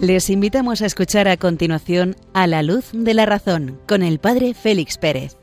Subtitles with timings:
[0.00, 4.54] Les invitamos a escuchar a continuación A la luz de la razón con el Padre
[4.54, 5.39] Félix Pérez.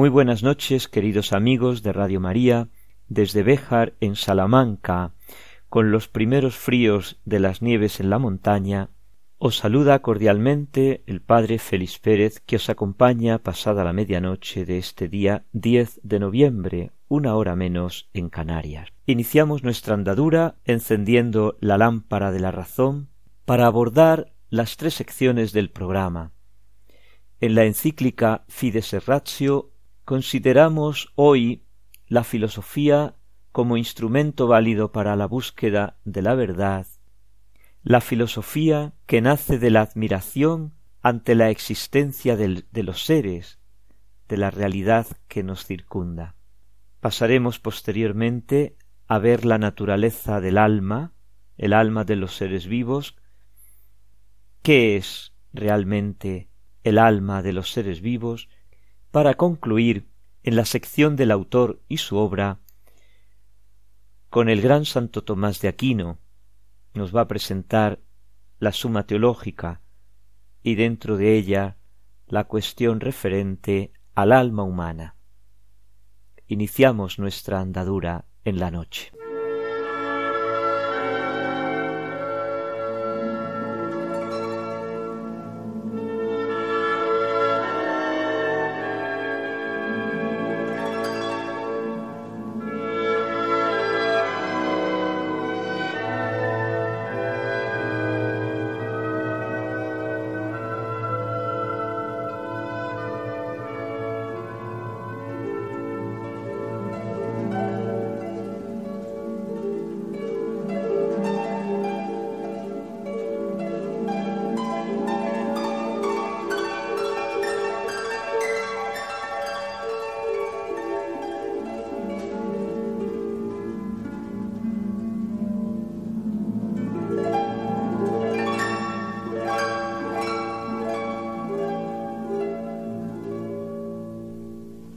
[0.00, 2.70] Muy buenas noches, queridos amigos de Radio María,
[3.08, 5.12] desde Béjar, en Salamanca,
[5.68, 8.88] con los primeros fríos de las nieves en la montaña,
[9.36, 15.06] os saluda cordialmente el Padre Félix Pérez, que os acompaña pasada la medianoche de este
[15.06, 18.88] día 10 de noviembre, una hora menos en Canarias.
[19.04, 23.10] Iniciamos nuestra andadura encendiendo la lámpara de la razón
[23.44, 26.32] para abordar las tres secciones del programa.
[27.38, 29.72] En la encíclica Fides Ratio
[30.10, 31.62] Consideramos hoy
[32.08, 33.14] la filosofía
[33.52, 36.88] como instrumento válido para la búsqueda de la verdad,
[37.84, 43.60] la filosofía que nace de la admiración ante la existencia de los seres,
[44.26, 46.34] de la realidad que nos circunda.
[46.98, 51.12] Pasaremos posteriormente a ver la naturaleza del alma,
[51.56, 53.14] el alma de los seres vivos,
[54.62, 56.48] qué es realmente
[56.82, 58.48] el alma de los seres vivos
[59.10, 60.08] para concluir
[60.42, 62.60] en la sección del autor y su obra
[64.28, 66.18] con el gran Santo Tomás de Aquino
[66.94, 68.00] nos va a presentar
[68.58, 69.80] la suma teológica
[70.62, 71.76] y dentro de ella
[72.26, 75.16] la cuestión referente al alma humana.
[76.46, 79.12] Iniciamos nuestra andadura en la noche.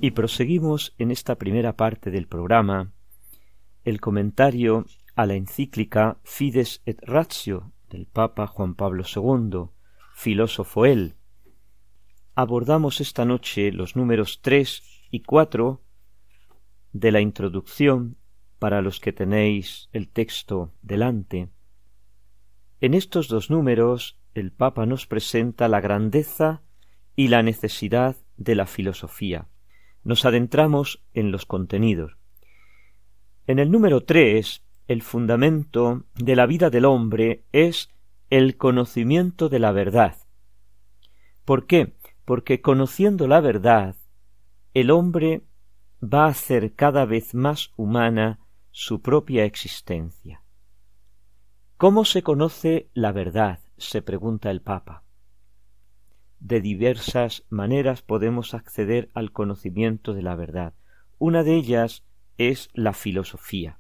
[0.04, 2.92] Y proseguimos en esta primera parte del programa
[3.86, 9.70] el comentario a la encíclica Fides et Ratio del Papa Juan Pablo II,
[10.14, 11.16] filósofo él.
[12.36, 15.82] Abordamos esta noche los números tres y cuatro
[16.92, 18.18] de la introducción
[18.60, 21.48] para los que tenéis el texto delante.
[22.82, 26.62] En estos dos números el Papa nos presenta la grandeza
[27.16, 29.48] y la necesidad de la filosofía
[30.04, 32.18] nos adentramos en los contenidos.
[33.48, 37.90] En el número tres, el fundamento de la vida del hombre es
[38.30, 40.18] el conocimiento de la verdad.
[41.46, 41.96] ¿Por qué?
[42.26, 43.96] Porque conociendo la verdad,
[44.74, 45.44] el hombre
[46.02, 48.40] va a hacer cada vez más humana
[48.72, 50.42] su propia existencia.
[51.78, 53.60] ¿Cómo se conoce la verdad?
[53.78, 55.04] se pregunta el Papa
[56.44, 60.74] de diversas maneras podemos acceder al conocimiento de la verdad.
[61.18, 62.04] Una de ellas
[62.38, 63.80] es la filosofía.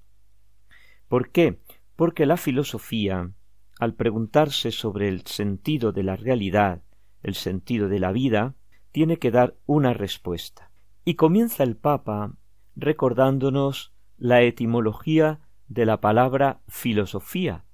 [1.10, 1.60] ¿Por qué?
[1.98, 3.31] Porque la filosofía,
[3.80, 6.83] al preguntarse sobre el sentido de la realidad,
[7.21, 8.56] el sentido de la vida,
[8.94, 10.71] tiene que dar una respuesta.
[11.04, 12.38] Y comienza el Papa
[12.77, 17.65] recordándonos la etimología de la palabra filosofía,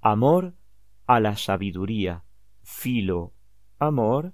[0.00, 0.54] amor
[1.06, 2.24] a la sabiduría,
[2.64, 3.35] filo
[3.78, 4.32] amor,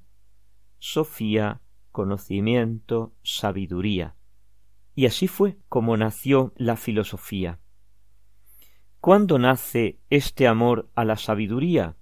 [0.79, 1.61] Sofía,
[1.93, 4.17] conocimiento, sabiduría.
[4.97, 7.61] Y así fue como nació la filosofía.
[9.01, 11.97] ¿Cuándo nace este amor a la sabiduría?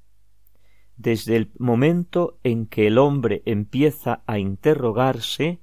[0.96, 5.60] Desde el momento en que el hombre empieza a interrogarse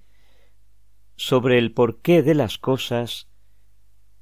[1.16, 3.30] sobre el porqué de las cosas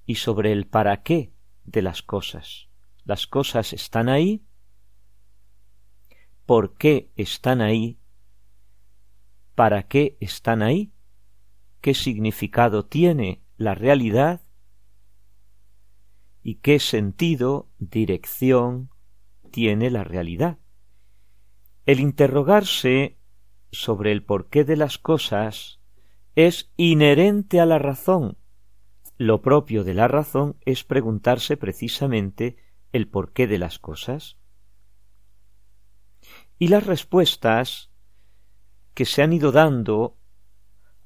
[0.06, 1.34] y sobre el para qué
[1.66, 2.69] de las cosas.
[3.04, 4.46] Las cosas están ahí
[6.45, 8.00] por qué están ahí,
[9.56, 10.92] para qué están ahí,
[11.81, 14.42] qué significado tiene la realidad
[16.44, 18.89] y qué sentido, dirección
[19.51, 20.59] tiene la realidad.
[21.86, 23.18] El interrogarse
[23.71, 25.80] sobre el porqué de las cosas
[26.36, 28.38] es inherente a la razón.
[29.18, 32.57] Lo propio de la razón es preguntarse precisamente
[32.92, 34.38] el porqué de las cosas.
[36.57, 37.90] Y las respuestas
[38.94, 40.18] que se han ido dando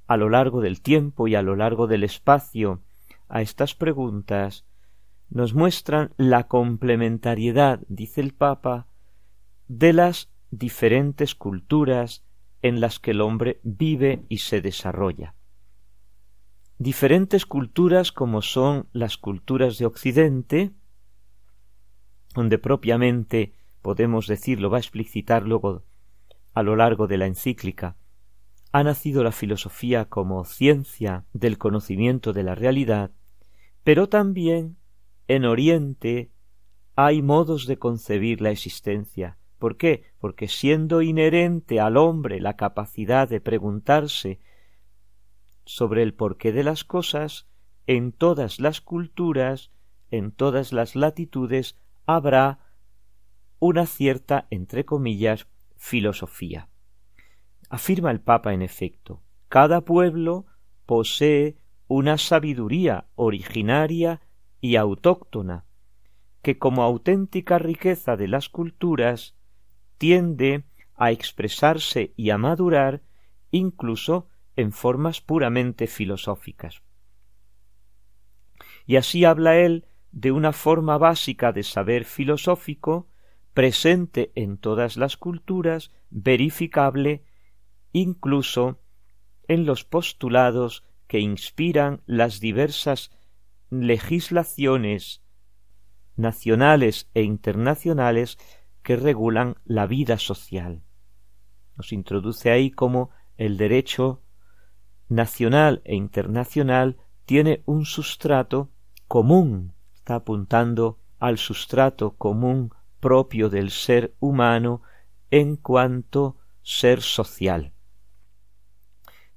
[0.07, 2.81] a lo largo del tiempo y a lo largo del espacio
[3.27, 4.65] a estas preguntas
[5.29, 8.87] nos muestran la complementariedad, dice el Papa,
[9.67, 12.25] de las diferentes culturas
[12.61, 15.35] en las que el hombre vive y se desarrolla.
[16.79, 20.71] Diferentes culturas como son las culturas de Occidente,
[22.33, 25.83] donde propiamente podemos decirlo, va a explicitar luego
[26.53, 27.95] a lo largo de la encíclica,
[28.71, 33.11] ha nacido la filosofía como ciencia del conocimiento de la realidad,
[33.83, 34.77] pero también
[35.27, 36.31] en Oriente
[36.95, 39.37] hay modos de concebir la existencia.
[39.57, 40.03] ¿Por qué?
[40.19, 44.39] Porque siendo inherente al hombre la capacidad de preguntarse
[45.65, 47.47] sobre el porqué de las cosas,
[47.87, 49.71] en todas las culturas,
[50.11, 52.59] en todas las latitudes, habrá
[53.59, 56.69] una cierta, entre comillas, filosofía.
[57.69, 60.45] Afirma el Papa en efecto, cada pueblo
[60.85, 61.57] posee
[61.87, 64.21] una sabiduría originaria
[64.61, 65.65] y autóctona,
[66.41, 69.35] que como auténtica riqueza de las culturas
[69.97, 70.63] tiende
[70.95, 73.01] a expresarse y a madurar
[73.51, 76.81] incluso en formas puramente filosóficas.
[78.85, 83.07] Y así habla él de una forma básica de saber filosófico
[83.53, 87.23] presente en todas las culturas, verificable
[87.91, 88.79] incluso
[89.47, 93.11] en los postulados que inspiran las diversas
[93.69, 95.21] legislaciones
[96.15, 98.37] nacionales e internacionales
[98.83, 100.83] que regulan la vida social.
[101.75, 104.21] Nos introduce ahí como el derecho
[105.07, 108.69] nacional e internacional tiene un sustrato
[109.07, 114.81] común, está apuntando al sustrato común propio del ser humano
[115.31, 117.73] en cuanto ser social.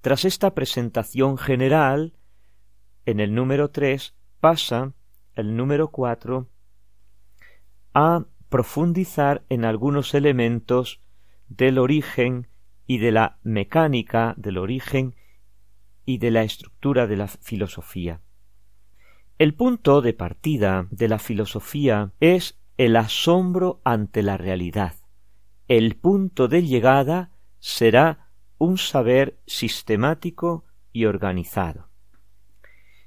[0.00, 2.14] Tras esta presentación general,
[3.06, 4.94] en el número tres pasa
[5.34, 6.48] el número cuatro
[7.94, 11.00] a profundizar en algunos elementos
[11.48, 12.48] del origen
[12.86, 15.14] y de la mecánica del origen
[16.04, 18.20] y de la estructura de la filosofía.
[19.38, 24.94] El punto de partida de la filosofía es el asombro ante la realidad.
[25.68, 31.88] El punto de llegada será un saber sistemático y organizado.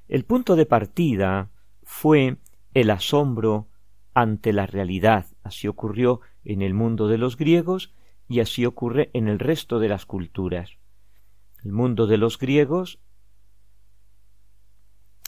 [0.08, 1.50] El punto de partida
[1.82, 2.38] fue
[2.74, 3.68] el asombro
[4.14, 5.26] ante la realidad.
[5.42, 7.92] Así ocurrió en el mundo de los griegos
[8.28, 10.78] y así ocurre en el resto de las culturas.
[11.64, 13.00] El mundo de los griegos,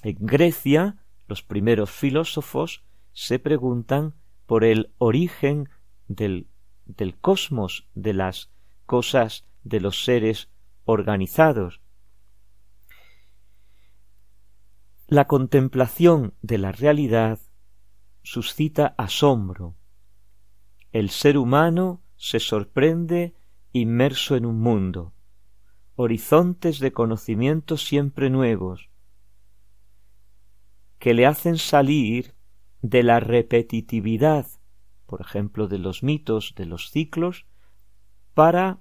[0.03, 4.15] en Grecia, los primeros filósofos se preguntan
[4.49, 5.69] por el origen
[6.07, 6.49] del,
[6.87, 8.51] del cosmos, de las
[8.87, 10.49] cosas, de los seres
[10.87, 11.83] organizados.
[15.07, 17.41] La contemplación de la realidad
[18.23, 19.77] suscita asombro.
[20.93, 23.35] El ser humano se sorprende
[23.73, 25.13] inmerso en un mundo,
[25.95, 28.89] horizontes de conocimiento siempre nuevos,
[30.99, 32.38] que le hacen salir
[32.83, 34.47] de la repetitividad,
[35.07, 37.47] por ejemplo, de los mitos, de los ciclos,
[38.35, 38.79] para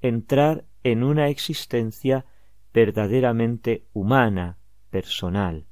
[0.00, 2.24] entrar en una existencia
[2.72, 4.58] verdaderamente humana,
[4.90, 5.66] personal.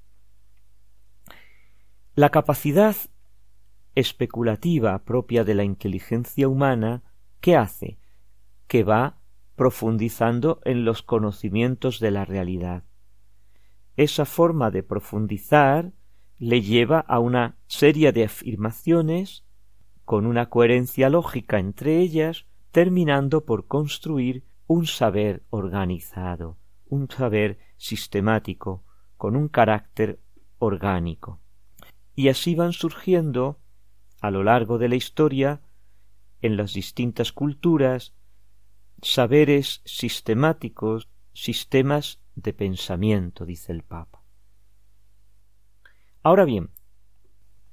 [2.15, 2.97] La capacidad
[3.95, 7.03] especulativa propia de la inteligencia humana,
[7.41, 7.99] ¿qué hace?
[8.67, 9.19] Que va
[9.55, 12.85] profundizando en los conocimientos de la realidad.
[13.97, 15.93] Esa forma de profundizar
[16.38, 19.45] le lleva a una serie de afirmaciones
[20.05, 28.85] con una coherencia lógica entre ellas, terminando por construir un saber organizado, un saber sistemático,
[29.16, 30.21] con un carácter
[30.59, 31.40] orgánico.
[32.14, 33.59] Y así van surgiendo,
[34.21, 35.62] a lo largo de la historia,
[36.40, 38.14] en las distintas culturas,
[39.02, 44.16] saberes sistemáticos, sistemas de pensamiento, dice el Papa.
[46.26, 46.71] Ahora bien,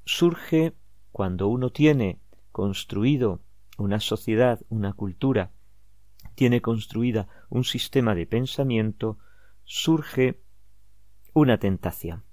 [0.06, 0.76] surge
[1.12, 2.20] cuando uno tiene
[2.52, 3.42] construido
[3.80, 5.54] una sociedad, una cultura,
[6.36, 9.18] tiene construida un sistema de pensamiento,
[9.64, 10.44] surge
[11.34, 12.26] una tentación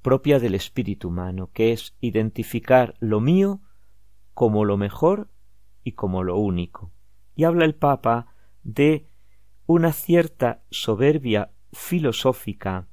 [0.00, 3.62] propia del espíritu humano, que es identificar lo mío
[4.32, 5.28] como lo mejor
[5.82, 6.92] y como lo único,
[7.34, 8.28] Y habla el Papa
[8.62, 9.08] de
[9.66, 12.86] una cierta soberbia filosófica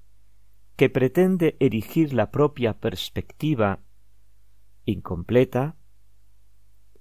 [0.81, 3.81] que pretende erigir la propia perspectiva
[4.83, 5.75] incompleta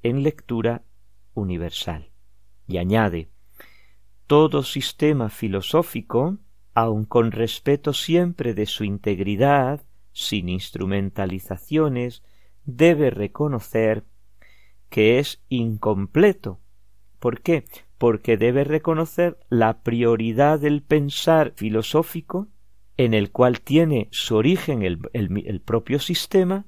[0.02, 0.84] en lectura
[1.32, 2.10] universal.
[2.66, 3.30] Y añade,
[4.26, 6.36] todo sistema filosófico,
[6.74, 9.82] aun con respeto siempre de su integridad,
[10.12, 12.22] sin instrumentalizaciones,
[12.66, 14.04] debe reconocer
[14.90, 16.60] que es incompleto.
[17.18, 17.64] ¿Por qué?
[17.96, 22.48] Porque debe reconocer la prioridad del pensar filosófico
[23.00, 26.66] en el cual tiene su origen el, el propio sistema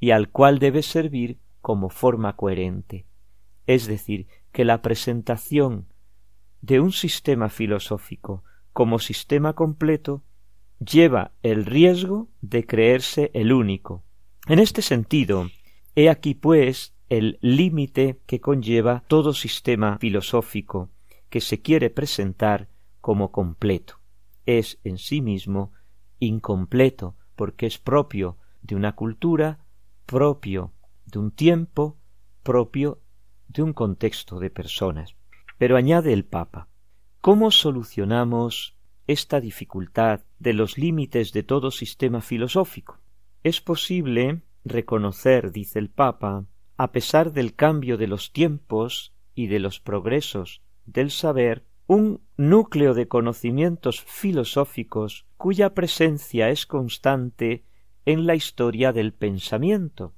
[0.00, 3.06] y al cual debe servir como forma coherente.
[3.68, 5.86] Es decir, que la presentación
[6.60, 10.24] de un sistema filosófico como sistema completo
[10.80, 14.02] lleva el riesgo de creerse el único.
[14.48, 15.50] En este sentido,
[15.94, 20.90] he aquí pues el límite que conlleva todo sistema filosófico
[21.30, 22.68] que se quiere presentar
[23.00, 24.01] como completo.
[24.46, 25.72] Es en sí mismo
[26.18, 29.66] incompleto porque es propio de una cultura,
[30.06, 30.72] propio
[31.06, 31.98] de un tiempo,
[32.42, 33.00] propio
[33.48, 35.16] de un contexto de personas.
[35.58, 36.68] Pero añade el Papa,
[37.20, 43.00] ¿cómo solucionamos esta dificultad de los límites de todo sistema filosófico?
[43.42, 46.46] Es posible reconocer, dice el Papa,
[46.76, 52.94] a pesar del cambio de los tiempos y de los progresos del saber, un núcleo
[52.94, 57.64] de conocimientos filosóficos cuya presencia es constante
[58.04, 60.14] en la historia del pensamiento,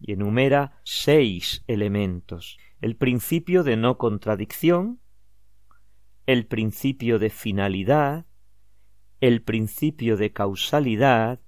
[0.00, 2.58] y enumera seis elementos.
[2.80, 5.00] El principio de no contradicción,
[6.26, 8.26] el principio de finalidad,
[9.20, 11.40] el principio de causalidad,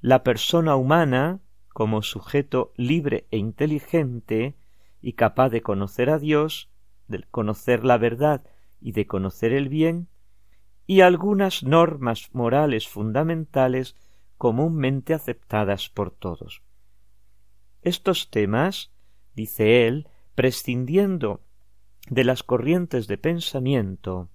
[0.00, 4.56] la persona humana como sujeto libre e inteligente
[5.00, 6.70] y capaz de conocer a Dios,
[7.30, 8.44] conocer la verdad
[8.80, 10.08] y de conocer el bien,
[10.86, 13.94] y algunas normas morales fundamentales
[14.38, 16.62] comúnmente aceptadas por todos.
[17.82, 18.90] Estos temas,
[19.34, 21.42] dice él, prescindiendo
[22.08, 24.30] de las corrientes de pensamiento,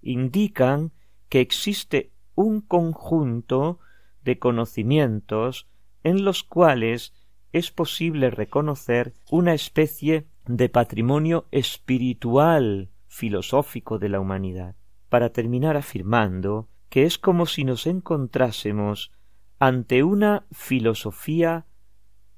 [0.00, 0.92] indican
[1.28, 3.80] que existe un conjunto
[4.22, 5.68] de conocimientos
[6.04, 7.12] en los cuales
[7.52, 14.76] es posible reconocer una especie de patrimonio espiritual filosófico de la humanidad,
[15.08, 19.12] para terminar afirmando que es como si nos encontrásemos
[19.58, 21.66] ante una filosofía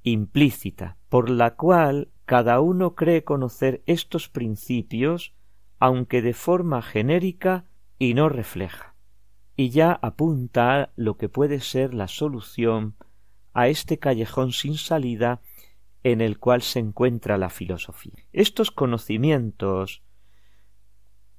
[0.03, 5.35] implícita, por la cual cada uno cree conocer estos principios,
[5.79, 7.65] aunque de forma genérica
[7.99, 8.95] y no refleja,
[9.57, 12.95] y ya apunta lo que puede ser la solución
[13.53, 15.41] a este callejón sin salida
[16.02, 18.14] en el cual se encuentra la filosofía.
[18.33, 20.02] Estos conocimientos,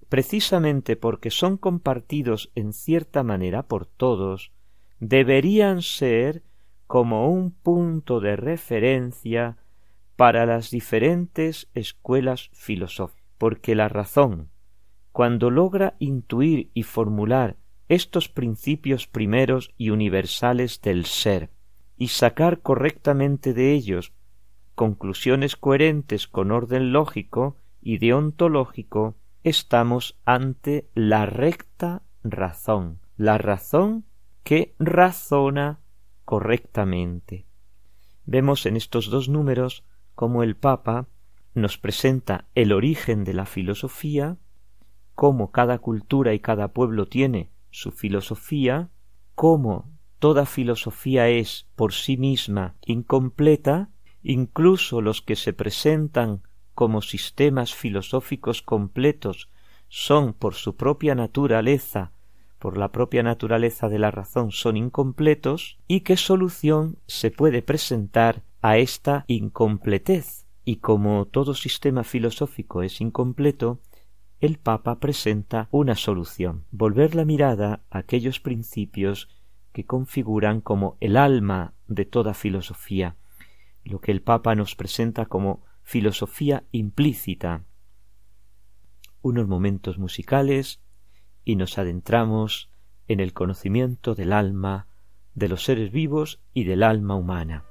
[0.09, 4.51] precisamente porque son compartidos en cierta manera por todos,
[4.99, 6.43] deberían ser
[6.87, 9.57] como un punto de referencia
[10.15, 14.49] para las diferentes escuelas filosóficas, porque la razón,
[15.11, 21.51] cuando logra intuir y formular estos principios primeros y universales del ser,
[21.95, 24.13] y sacar correctamente de ellos
[24.79, 34.05] conclusiones coherentes con orden lógico y deontológico, estamos ante la recta razón, la razón
[34.41, 35.81] que razona
[36.23, 37.45] correctamente.
[38.23, 39.83] Vemos en estos dos números
[40.15, 41.09] cómo el Papa
[41.53, 44.37] nos presenta el origen de la filosofía,
[45.13, 48.91] cómo cada cultura y cada pueblo tiene su filosofía,
[49.35, 53.89] cómo toda filosofía es por sí misma incompleta,
[54.23, 56.41] incluso los que se presentan
[56.73, 59.49] como sistemas filosóficos completos
[59.87, 62.11] son por su propia naturaleza
[62.59, 68.43] por la propia naturaleza de la razón son incompletos y qué solución se puede presentar
[68.61, 70.45] a esta incompletez.
[70.65, 73.79] Y como todo sistema filosófico es incompleto,
[74.41, 79.29] el Papa presenta una solución, volver la mirada a aquellos principios
[79.71, 83.15] que configuran como el alma de toda filosofía,
[83.89, 87.65] lo que el Papa nos presenta como filosofía implícita.
[89.21, 90.81] Unos momentos musicales
[91.43, 92.69] y nos adentramos
[93.07, 94.87] en el conocimiento del alma,
[95.33, 97.68] de los seres vivos y del alma humana.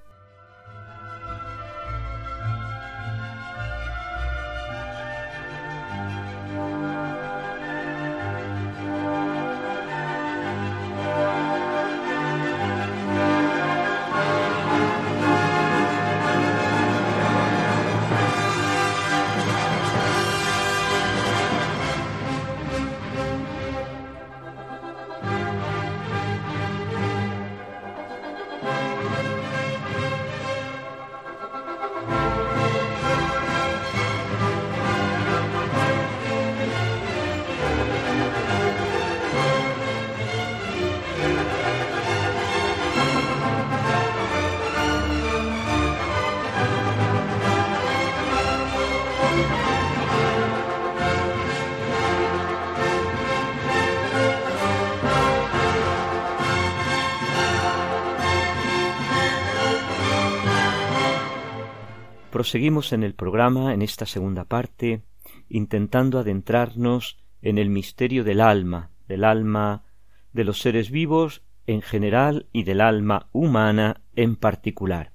[62.48, 65.02] Proseguimos en el programa, en esta segunda parte,
[65.50, 69.84] intentando adentrarnos en el misterio del alma, del alma
[70.32, 75.12] de los seres vivos en general y del alma humana en particular.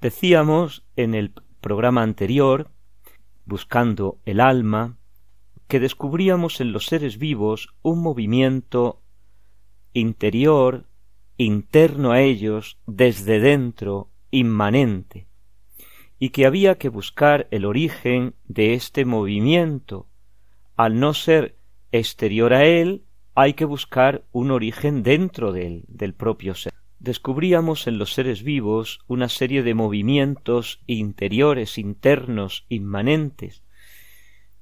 [0.00, 2.72] Decíamos en el programa anterior,
[3.44, 4.96] buscando el alma,
[5.68, 9.04] que descubríamos en los seres vivos un movimiento
[9.92, 10.88] interior,
[11.36, 15.28] interno a ellos, desde dentro, inmanente,
[16.22, 20.06] y que había que buscar el origen de este movimiento.
[20.76, 21.56] Al no ser
[21.90, 23.02] exterior a él,
[23.34, 26.72] hay que buscar un origen dentro de él, del propio ser.
[27.00, 33.64] Descubríamos en los seres vivos una serie de movimientos interiores, internos, inmanentes,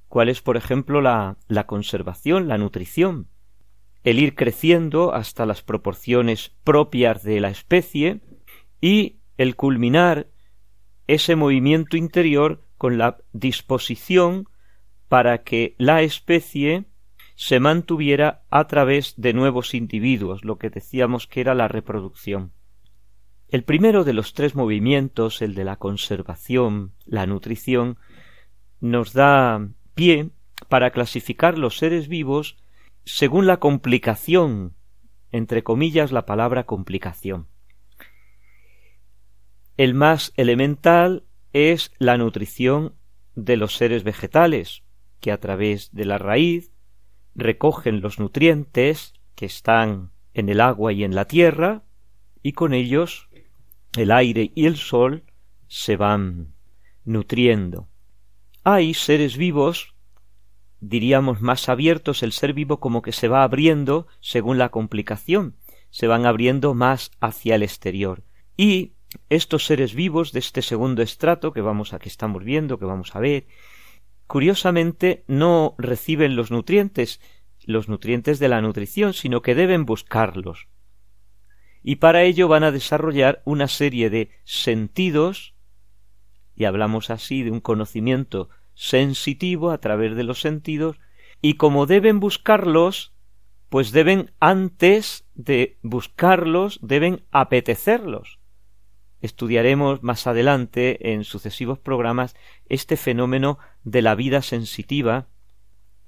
[0.07, 3.27] cuál es, por ejemplo, la, la conservación, la nutrición,
[4.03, 8.19] el ir creciendo hasta las proporciones propias de la especie
[8.81, 10.30] y el culminar
[11.13, 14.47] ese movimiento interior con la disposición
[15.09, 16.85] para que la especie
[17.35, 22.53] se mantuviera a través de nuevos individuos, lo que decíamos que era la reproducción.
[23.49, 27.97] El primero de los tres movimientos, el de la conservación, la nutrición,
[28.79, 30.29] nos da pie
[30.69, 32.55] para clasificar los seres vivos
[33.03, 34.75] según la complicación,
[35.33, 37.50] entre comillas la palabra complicación.
[39.81, 42.93] El más elemental es la nutrición
[43.33, 44.83] de los seres vegetales,
[45.19, 46.71] que a través de la raíz
[47.33, 51.81] recogen los nutrientes que están en el agua y en la tierra,
[52.43, 53.27] y con ellos
[53.97, 55.23] el aire y el sol
[55.67, 56.53] se van
[57.03, 57.89] nutriendo.
[58.63, 59.95] Hay seres vivos,
[60.79, 65.55] diríamos más abiertos, el ser vivo como que se va abriendo según la complicación,
[65.89, 68.23] se van abriendo más hacia el exterior.
[68.55, 68.93] Y
[69.29, 73.15] estos seres vivos de este segundo estrato que vamos a que estamos viendo, que vamos
[73.15, 73.47] a ver,
[74.27, 77.19] curiosamente no reciben los nutrientes,
[77.63, 80.67] los nutrientes de la nutrición, sino que deben buscarlos.
[81.83, 85.55] Y para ello van a desarrollar una serie de sentidos,
[86.55, 90.97] y hablamos así de un conocimiento sensitivo a través de los sentidos,
[91.41, 93.13] y como deben buscarlos,
[93.69, 98.40] pues deben antes de buscarlos, deben apetecerlos.
[99.21, 102.35] Estudiaremos más adelante en sucesivos programas
[102.67, 105.27] este fenómeno de la vida sensitiva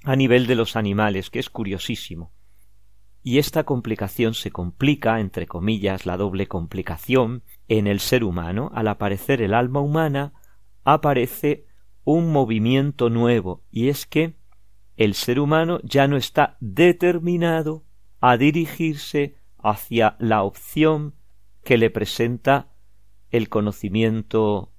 [0.03, 2.31] a nivel de los animales, que es curiosísimo.
[3.21, 8.69] Y esta complicación se complica, entre comillas, la doble complicación, en el ser humano.
[8.73, 10.33] Al aparecer el alma humana,
[10.83, 11.65] aparece
[12.03, 14.35] un movimiento nuevo, y es que
[14.97, 17.85] el ser humano ya no está determinado
[18.19, 21.15] a dirigirse hacia la opción
[21.63, 22.72] que le presenta
[23.33, 24.71] el conocimiento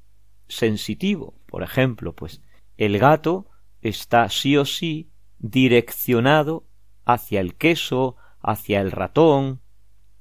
[0.46, 1.34] sensitivo.
[1.46, 2.40] Por ejemplo, pues
[2.78, 3.50] el gato
[3.82, 6.64] está sí o sí direccionado
[7.04, 9.60] hacia el queso, hacia el ratón.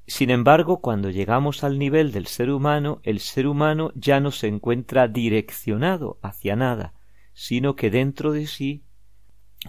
[0.07, 4.47] Sin embargo, cuando llegamos al nivel del ser humano, el ser humano ya no se
[4.47, 6.95] encuentra direccionado hacia nada,
[7.33, 8.83] sino que dentro de sí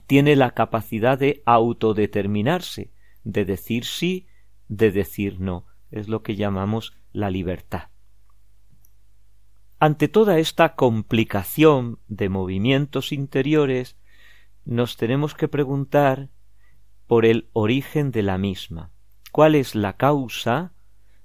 [0.07, 2.92] tiene la capacidad de autodeterminarse,
[3.24, 4.27] de decir sí,
[4.68, 5.66] de decir no.
[5.90, 7.93] Es lo que llamamos la libertad.
[9.84, 13.98] Ante toda esta complicación de movimientos interiores,
[14.64, 16.30] nos tenemos que preguntar
[17.06, 18.92] por el origen de la misma.
[19.30, 20.72] ¿Cuál es la causa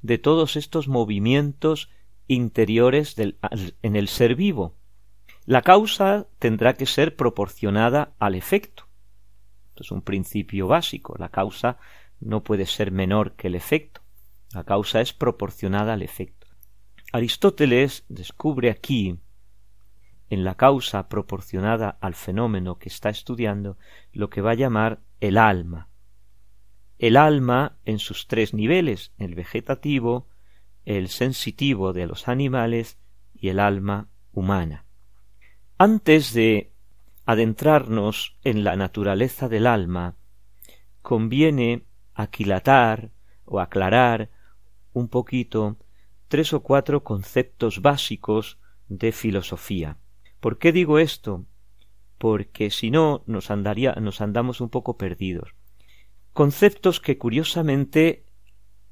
[0.01, 1.89] de todos estos movimientos
[2.27, 4.75] interiores en el ser vivo?
[5.45, 8.89] La causa tendrá que ser proporcionada al efecto.
[9.77, 11.15] es un principio básico.
[11.17, 11.77] La causa
[12.19, 14.01] no puede ser menor que el efecto.
[14.53, 16.38] La causa es proporcionada al efecto.
[17.11, 19.17] Aristóteles descubre aquí,
[20.29, 23.77] en la causa proporcionada al fenómeno que está estudiando,
[24.13, 25.87] lo que va a llamar el alma.
[26.99, 30.27] El alma en sus tres niveles, el vegetativo,
[30.85, 32.99] el sensitivo de los animales
[33.33, 34.85] y el alma humana.
[35.79, 36.71] Antes de
[37.25, 40.15] adentrarnos en la naturaleza del alma,
[41.01, 43.09] conviene aquilatar
[43.45, 44.29] o aclarar
[44.93, 45.77] un poquito
[46.29, 49.97] tres o cuatro conceptos básicos de filosofía.
[50.39, 51.45] ¿Por qué digo esto?
[52.17, 55.55] Porque si no nos andaría, nos andamos un poco perdidos.
[56.31, 58.23] Conceptos que curiosamente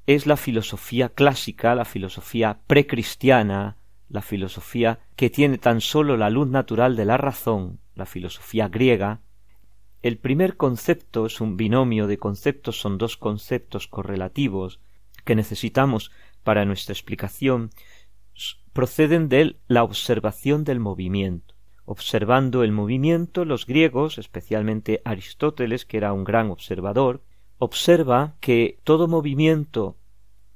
[0.06, 3.76] es la filosofía clásica, la filosofía precristiana,
[4.08, 9.20] la filosofía que tiene tan solo la luz natural de la razón, la filosofía griega.
[10.02, 14.80] El primer concepto es un binomio de conceptos, son dos conceptos correlativos
[15.24, 16.10] que necesitamos
[16.42, 17.70] para nuestra explicación
[18.72, 21.54] proceden de la observación del movimiento.
[21.84, 27.22] Observando el movimiento, los griegos, especialmente Aristóteles, que era un gran observador,
[27.58, 29.96] observa que todo movimiento,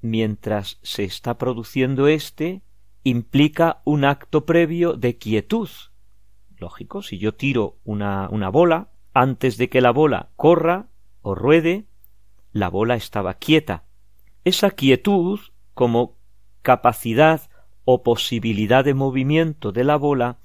[0.02, 2.62] mientras se está produciendo éste,
[3.02, 5.68] implica un acto previo de quietud.
[6.58, 10.86] Lógico, si yo tiro una, una bola, antes de que la bola corra
[11.22, 11.86] o ruede,
[12.52, 13.84] la bola estaba quieta.
[14.44, 15.40] Esa quietud,
[15.74, 16.16] como
[16.62, 17.50] capacidad
[17.84, 20.38] o posibilidad de movimiento de la bola,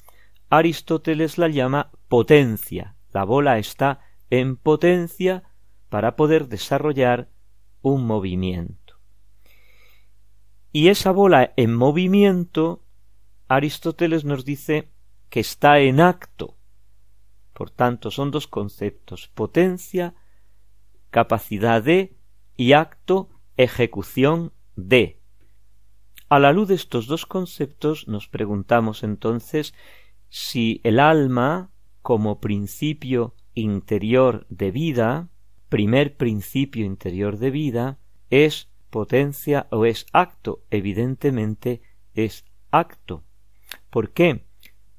[0.49, 2.95] Aristóteles la llama potencia.
[3.11, 5.43] La bola está en potencia
[5.89, 7.29] para poder desarrollar
[7.81, 8.99] un movimiento.
[10.71, 12.83] Y esa bola en movimiento,
[13.47, 14.91] Aristóteles nos dice
[15.29, 16.57] que está en acto.
[17.53, 20.13] Por tanto, son dos conceptos, potencia,
[21.09, 22.15] capacidad de
[22.55, 25.19] y acto, ejecución de.
[26.29, 29.73] A la luz de estos dos conceptos nos preguntamos entonces
[30.29, 35.29] si el alma, como principio interior de vida,
[35.67, 40.63] primer principio interior de vida, es potencia o es acto.
[40.69, 41.81] Evidentemente
[42.13, 43.23] es acto.
[43.89, 44.45] ¿Por qué?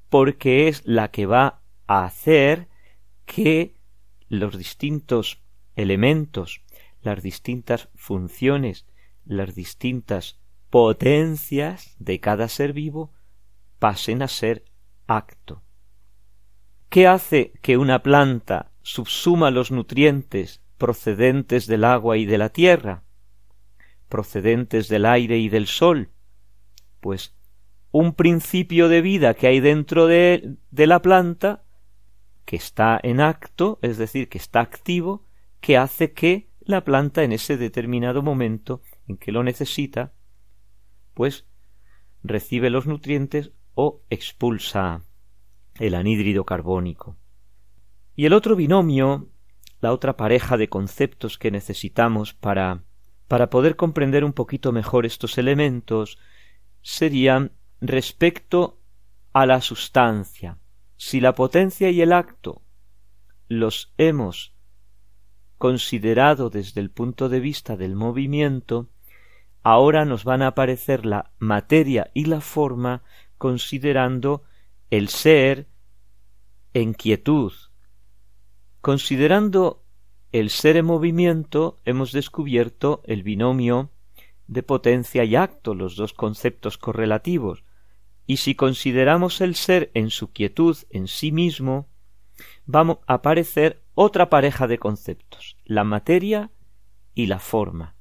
[0.09, 2.67] Porque es la que va a hacer
[3.25, 3.75] que
[4.27, 5.41] los distintos
[5.75, 6.61] elementos,
[7.01, 8.85] las distintas funciones,
[9.29, 10.39] las distintas
[10.71, 13.13] potencias de cada ser vivo
[13.77, 14.65] pasen a ser
[15.07, 15.61] acto.
[16.89, 23.03] ¿Qué hace que una planta subsuma los nutrientes procedentes del agua y de la tierra,
[24.09, 26.09] procedentes del aire y del sol?
[26.99, 27.35] Pues
[27.91, 31.63] un principio de vida que hay dentro de, de la planta,
[32.45, 35.23] que está en acto, es decir, que está activo,
[35.61, 40.13] que hace que la planta en ese determinado momento en que lo necesita,
[41.13, 41.45] pues
[42.23, 45.01] recibe los nutrientes o expulsa
[45.75, 47.17] el anhídrido carbónico.
[48.15, 49.29] Y el otro binomio,
[49.81, 52.83] la otra pareja de conceptos que necesitamos para
[53.29, 56.17] para poder comprender un poquito mejor estos elementos
[56.81, 58.81] serían respecto
[59.33, 60.57] a la sustancia.
[60.97, 62.63] Si la potencia y el acto
[63.47, 64.55] los hemos
[65.59, 68.89] considerado desde el punto de vista del movimiento,
[69.63, 73.03] ahora nos van a aparecer la materia y la forma
[73.37, 74.43] considerando
[74.89, 75.67] el ser
[76.73, 77.53] en quietud.
[78.81, 79.83] Considerando
[80.31, 83.91] el ser en movimiento, hemos descubierto el binomio
[84.47, 87.63] de potencia y acto, los dos conceptos correlativos,
[88.25, 91.89] y si consideramos el ser en su quietud en sí mismo,
[92.65, 96.51] vamos a aparecer otra pareja de conceptos, la materia
[97.15, 97.95] y la forma.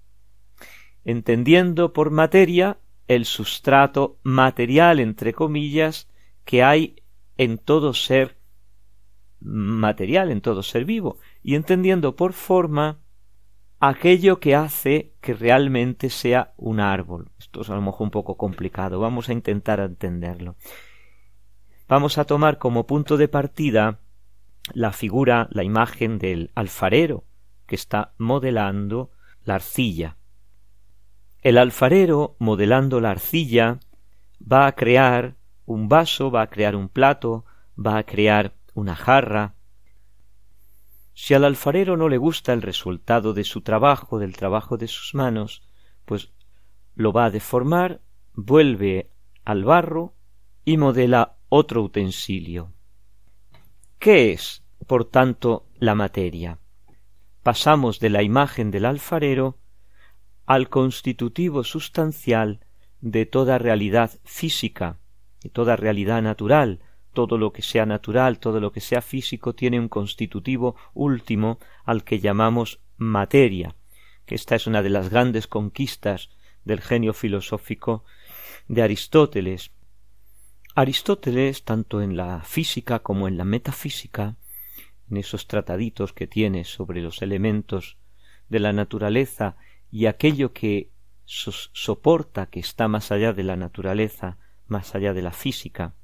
[1.08, 6.06] Entendiendo por materia el sustrato material, entre comillas,
[6.44, 6.96] que hay
[7.38, 8.36] en todo ser
[9.40, 12.98] material, en todo ser vivo, y entendiendo por forma
[13.80, 17.30] aquello que hace que realmente sea un árbol.
[17.38, 20.56] Esto es a lo mejor un poco complicado, vamos a intentar entenderlo.
[21.88, 24.00] Vamos a tomar como punto de partida
[24.74, 27.24] la figura, la imagen del alfarero
[27.66, 29.10] que está modelando
[29.42, 30.18] la arcilla.
[31.40, 33.78] El alfarero, modelando la arcilla,
[34.40, 37.44] va a crear un vaso, va a crear un plato,
[37.78, 39.54] va a crear una jarra.
[41.14, 45.14] Si al alfarero no le gusta el resultado de su trabajo, del trabajo de sus
[45.14, 45.62] manos,
[46.04, 46.32] pues
[46.94, 48.00] lo va a deformar,
[48.34, 49.10] vuelve
[49.44, 50.14] al barro
[50.64, 52.72] y modela otro utensilio.
[53.98, 56.58] ¿Qué es, por tanto, la materia?
[57.42, 59.58] Pasamos de la imagen del alfarero
[60.48, 62.60] al constitutivo sustancial
[63.02, 64.98] de toda realidad física,
[65.42, 66.80] de toda realidad natural,
[67.12, 72.02] todo lo que sea natural, todo lo que sea físico tiene un constitutivo último al
[72.02, 73.76] que llamamos materia,
[74.24, 76.30] que esta es una de las grandes conquistas
[76.64, 78.04] del genio filosófico
[78.68, 79.72] de Aristóteles.
[80.74, 84.36] Aristóteles, tanto en la física como en la metafísica,
[85.10, 87.98] en esos trataditos que tiene sobre los elementos
[88.48, 89.58] de la naturaleza
[89.90, 90.90] y aquello que
[91.24, 95.94] soporta que está más allá de la naturaleza, más allá de la física.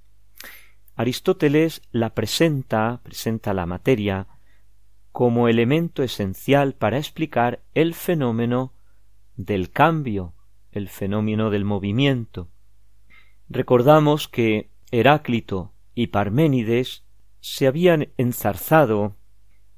[0.97, 4.29] Aristóteles la presenta, presenta la materia,
[5.13, 8.75] como elemento esencial para explicar el fenómeno
[9.37, 10.35] del cambio,
[10.73, 12.49] el fenómeno del movimiento.
[13.49, 17.05] Recordamos que Heráclito y Parménides
[17.41, 19.17] se habían enzarzado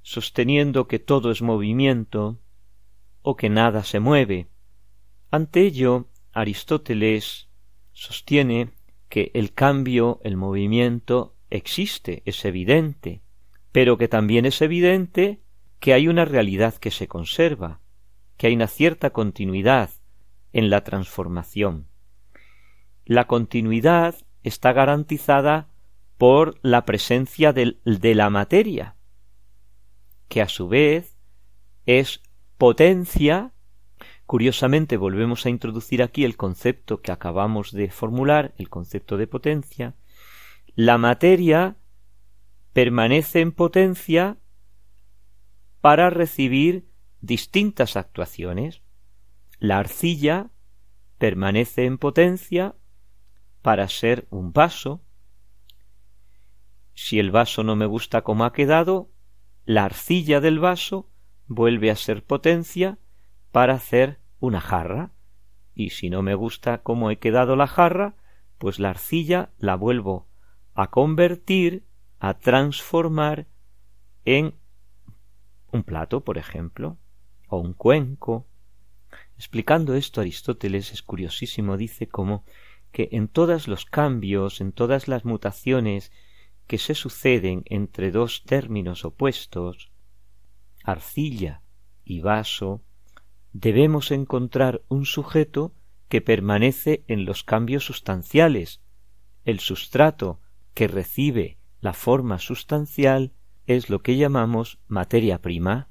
[0.03, 2.39] sosteniendo que todo es movimiento,
[3.29, 4.47] o que nada se mueve.
[5.33, 7.49] Ante ello, Aristóteles
[7.91, 8.71] sostiene
[9.09, 13.23] que el cambio, el movimiento existe, es evidente,
[13.73, 15.41] pero que también es evidente
[15.81, 17.81] que hay una realidad que se conserva,
[18.37, 19.91] que hay una cierta continuidad
[20.53, 21.89] en la transformación.
[23.05, 25.69] La continuidad está garantizada
[26.17, 28.95] por la presencia de, de la materia,
[30.29, 31.19] que a su vez
[31.87, 32.23] es
[32.59, 33.53] potencia
[34.27, 39.95] Curiosamente volvemos a introducir aquí el concepto que acabamos de formular, el concepto de potencia.
[40.75, 41.77] La materia
[42.73, 44.37] permanece en potencia
[45.81, 46.89] para recibir
[47.21, 48.83] distintas actuaciones.
[49.61, 50.51] La arcilla
[51.19, 52.75] permanece en potencia
[53.63, 55.05] para ser un vaso.
[56.95, 59.13] Si el vaso no me gusta como ha quedado,
[59.65, 61.09] la arcilla del vaso
[61.47, 62.99] vuelve a ser potencia
[63.53, 65.13] para hacer una jarra,
[65.75, 68.15] y si no me gusta cómo he quedado la jarra,
[68.59, 70.27] pues la arcilla la vuelvo
[70.75, 71.85] a convertir,
[72.19, 73.47] a transformar
[74.25, 74.55] en
[75.73, 76.97] un plato, por ejemplo,
[77.49, 78.47] o un cuenco.
[79.37, 82.45] Explicando esto, Aristóteles es curiosísimo, dice como
[82.93, 86.13] que en todos los cambios, en todas las mutaciones
[86.67, 89.91] que se suceden entre dos términos opuestos,
[90.87, 91.63] arcilla
[92.05, 92.83] y vaso,
[93.53, 95.75] debemos encontrar un sujeto
[96.09, 98.81] que permanece en los cambios sustanciales.
[99.45, 100.41] El sustrato
[100.75, 103.33] que recibe la forma sustancial
[103.67, 105.89] es lo que llamamos materia prima.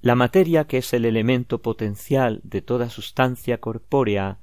[0.00, 4.40] La materia, que es el elemento potencial de toda sustancia corpórea,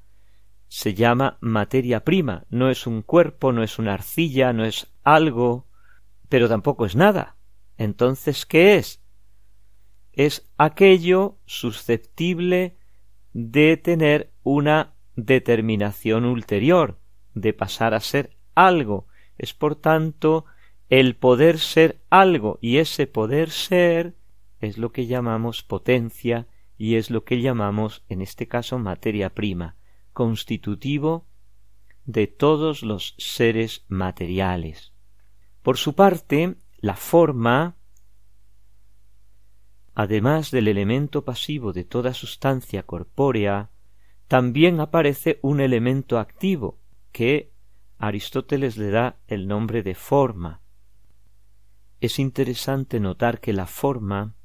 [0.68, 5.68] se llama materia prima, no es un cuerpo, no es una arcilla, no es algo,
[6.28, 7.35] pero tampoco es nada.
[7.78, 9.06] Entonces, ¿qué es?
[10.16, 12.78] es aquello susceptible
[13.34, 17.00] de tener una determinación ulterior,
[17.34, 19.08] de pasar a ser algo.
[19.38, 20.46] Es por tanto
[20.90, 24.16] el poder ser algo y ese poder ser
[24.62, 29.76] es lo que llamamos potencia y es lo que llamamos en este caso materia prima,
[30.14, 31.28] constitutivo
[32.06, 34.94] de todos los seres materiales.
[35.62, 37.78] Por su parte, la forma
[39.96, 43.72] además del elemento pasivo de toda sustancia corpórea,
[44.28, 46.78] también aparece un elemento activo,
[47.12, 47.52] que
[47.98, 50.62] Aristóteles le da el nombre de forma.
[52.02, 54.36] Es interesante notar que la forma,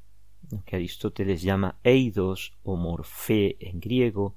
[0.65, 4.35] que Aristóteles llama eidos o morfé en griego,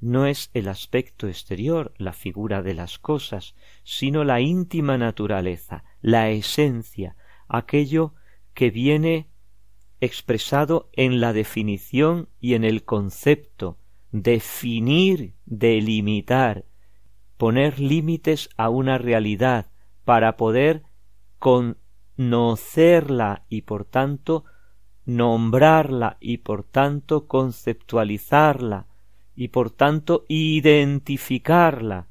[0.00, 6.30] no es el aspecto exterior, la figura de las cosas, sino la íntima naturaleza, la
[6.30, 7.16] esencia,
[7.56, 8.14] aquello
[8.54, 9.28] que viene
[10.00, 13.78] expresado en la definición y en el concepto,
[14.12, 16.64] definir, delimitar,
[17.36, 19.66] poner límites a una realidad
[20.04, 20.82] para poder
[21.38, 24.44] conocerla y por tanto
[25.06, 28.86] nombrarla y por tanto conceptualizarla
[29.34, 32.08] y por tanto identificarla.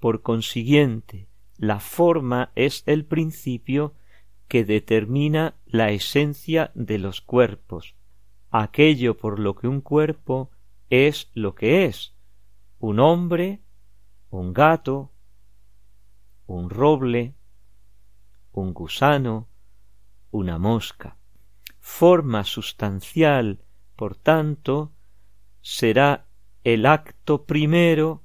[0.00, 3.94] Por consiguiente, la forma es el principio
[4.48, 7.96] que determina la esencia de los cuerpos,
[8.50, 10.50] aquello por lo que un cuerpo
[10.88, 12.14] es lo que es,
[12.78, 13.60] un hombre,
[14.30, 15.12] un gato,
[16.46, 17.34] un roble,
[18.52, 19.48] un gusano,
[20.30, 21.16] una mosca.
[21.80, 23.64] Forma sustancial,
[23.96, 24.92] por tanto,
[25.60, 26.26] será
[26.64, 28.22] el acto primero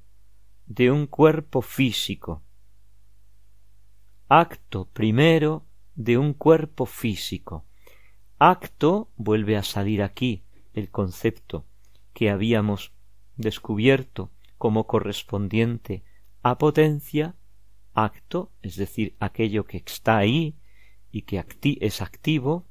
[0.66, 2.42] de un cuerpo físico.
[4.28, 7.64] Acto primero de un cuerpo físico.
[8.38, 10.42] Acto vuelve a salir aquí
[10.74, 11.64] el concepto
[12.12, 12.92] que habíamos
[13.36, 16.04] descubierto como correspondiente
[16.42, 17.36] a potencia,
[17.94, 20.56] acto, es decir, aquello que está ahí
[21.10, 21.44] y que
[21.80, 22.66] es activo,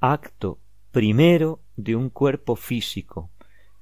[0.00, 3.30] acto primero de un cuerpo físico,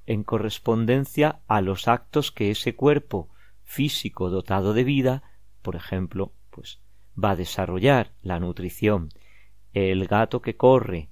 [0.05, 3.29] en correspondencia a los actos que ese cuerpo
[3.63, 5.23] físico dotado de vida,
[5.61, 6.81] por ejemplo, pues
[7.23, 9.09] va a desarrollar la nutrición,
[9.73, 11.09] el gato que corre,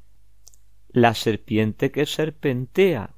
[0.89, 3.15] la serpiente que serpentea.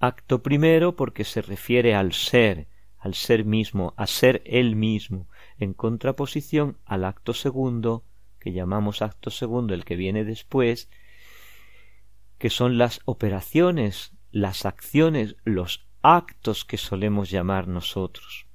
[0.00, 5.74] Acto primero porque se refiere al ser, al ser mismo, a ser él mismo, en
[5.74, 8.04] contraposición al acto segundo,
[8.40, 10.90] que llamamos acto segundo el que viene después,
[12.38, 18.46] que son las operaciones, las acciones, los actos que solemos llamar nosotros.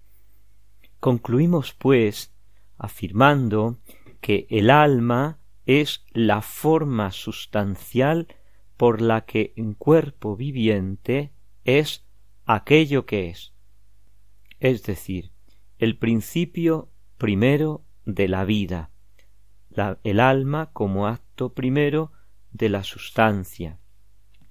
[1.00, 2.34] Concluimos, pues,
[2.80, 3.80] afirmando
[4.22, 8.28] que el alma es la forma sustancial
[8.78, 11.32] por la que un cuerpo viviente
[11.64, 12.06] es
[12.46, 13.54] aquello que es,
[14.60, 15.32] es decir,
[15.78, 18.90] el principio primero de la vida,
[20.04, 22.12] el alma como acto primero
[22.52, 23.80] de la sustancia,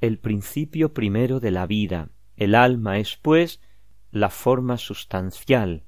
[0.01, 3.61] el principio primero de la vida, el alma es pues
[4.11, 5.85] la forma sustancial,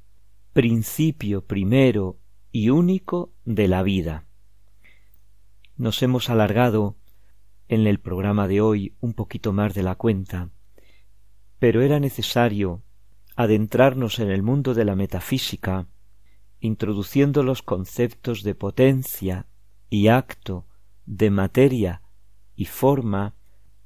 [0.53, 2.19] principio primero
[2.52, 4.26] y único de la vida.
[5.76, 6.96] Nos hemos alargado
[7.68, 10.50] en el programa de hoy un poquito más de la cuenta,
[11.58, 12.82] pero era necesario
[13.36, 15.86] adentrarnos en el mundo de la metafísica,
[16.58, 19.46] introduciendo los conceptos de potencia
[19.88, 20.66] y acto,
[21.06, 22.02] de materia
[22.56, 23.34] y forma,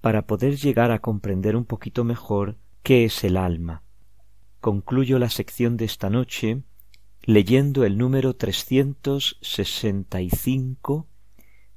[0.00, 3.83] para poder llegar a comprender un poquito mejor qué es el alma.
[4.61, 6.62] Concluyo la sección de esta noche
[7.27, 11.07] leyendo el número 365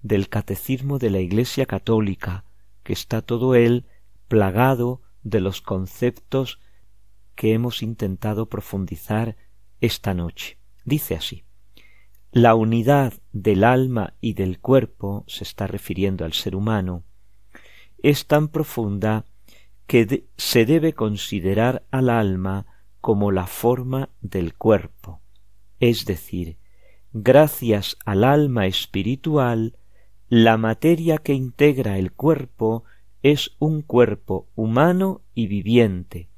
[0.01, 2.43] del Catecismo de la Iglesia Católica,
[2.83, 3.85] que está todo él
[4.27, 6.59] plagado de los conceptos
[7.35, 9.37] que hemos intentado profundizar
[9.79, 10.57] esta noche.
[10.83, 11.45] Dice así
[12.31, 17.05] La unidad del alma y del cuerpo, se está refiriendo al ser humano,
[18.03, 19.23] es tan profunda
[19.85, 22.65] que se debe considerar al alma
[22.99, 25.21] como la forma del cuerpo,
[25.79, 26.57] es decir,
[27.13, 29.77] gracias al alma espiritual,
[30.29, 32.83] la materia que integra el cuerpo
[33.23, 36.29] es un cuerpo humano y viviente.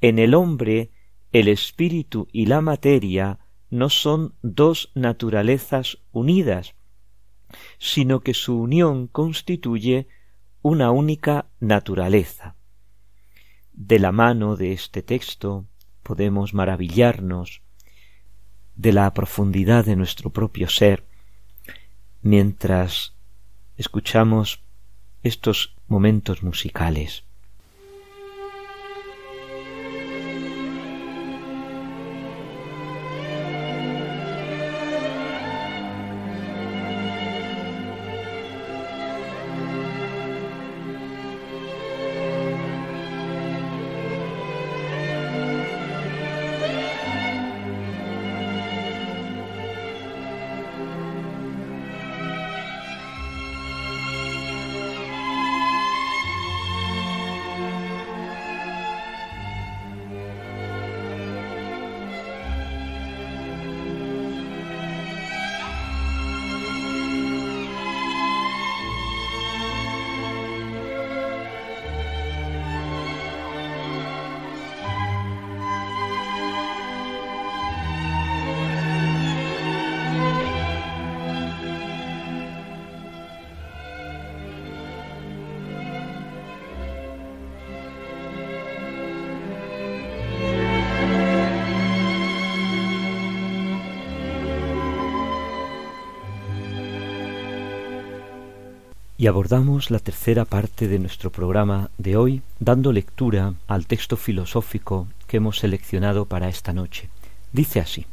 [0.00, 0.90] En el hombre,
[1.32, 3.38] el espíritu y la materia
[3.70, 6.74] no son dos naturalezas unidas,
[7.78, 10.08] sino que su unión constituye
[10.62, 12.56] una única naturaleza.
[13.72, 15.66] De la mano de este texto
[16.02, 17.62] podemos maravillarnos
[18.80, 21.04] de la profundidad de nuestro propio ser
[22.22, 23.12] mientras
[23.76, 24.62] escuchamos
[25.22, 27.24] estos momentos musicales.
[99.20, 105.08] Y abordamos la tercera parte de nuestro programa de hoy dando lectura al texto filosófico
[105.26, 107.10] que hemos seleccionado para esta noche.
[107.52, 108.06] Dice así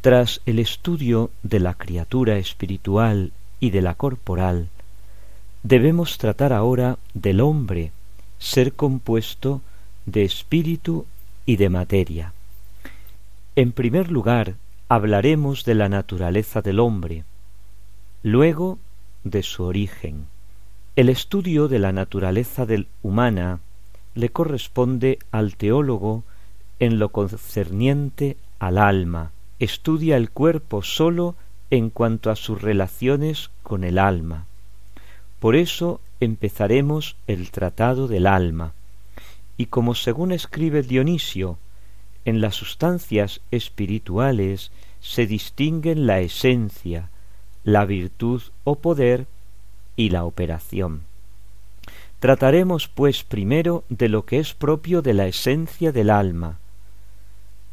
[0.00, 4.70] Tras el estudio de la criatura espiritual y de la corporal,
[5.62, 7.92] debemos tratar ahora del hombre,
[8.38, 9.60] ser compuesto
[10.06, 11.04] de espíritu
[11.44, 12.32] y de materia.
[13.54, 14.54] En primer lugar,
[14.88, 17.24] hablaremos de la naturaleza del hombre,
[18.22, 18.78] luego
[19.30, 20.26] de su origen.
[20.96, 23.60] El estudio de la naturaleza del humana
[24.14, 26.24] le corresponde al teólogo
[26.80, 29.30] en lo concerniente al alma.
[29.58, 31.36] Estudia el cuerpo sólo
[31.70, 34.46] en cuanto a sus relaciones con el alma.
[35.38, 38.72] Por eso empezaremos el tratado del alma.
[39.56, 41.58] Y como según escribe Dionisio,
[42.24, 44.70] en las sustancias espirituales
[45.00, 47.10] se distinguen la esencia,
[47.68, 49.26] la virtud o poder
[49.94, 51.02] y la operación.
[52.18, 56.58] Trataremos, pues, primero de lo que es propio de la esencia del alma,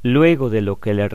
[0.04, 1.10] luego de lo que le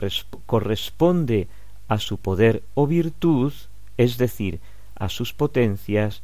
[0.47, 1.47] corresponde
[1.89, 3.53] a su poder o virtud,
[3.97, 4.59] es decir,
[4.95, 6.23] a sus potencias,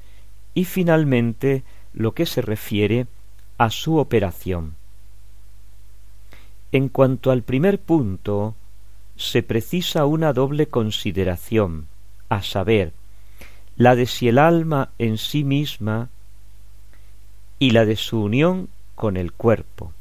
[0.55, 3.05] y finalmente lo que se refiere
[3.60, 4.74] a su operación.
[6.72, 8.55] En cuanto al primer punto,
[9.16, 11.88] se precisa una doble consideración,
[12.30, 12.93] a saber,
[13.75, 16.09] la de si el alma en sí misma
[17.59, 19.93] y la de su unión con el cuerpo.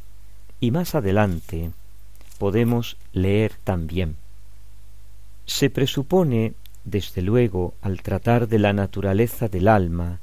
[0.61, 1.70] Y más adelante
[2.39, 4.16] podemos leer también.
[5.45, 6.55] Se presupone,
[6.85, 10.18] desde luego, al tratar de la naturaleza del alma,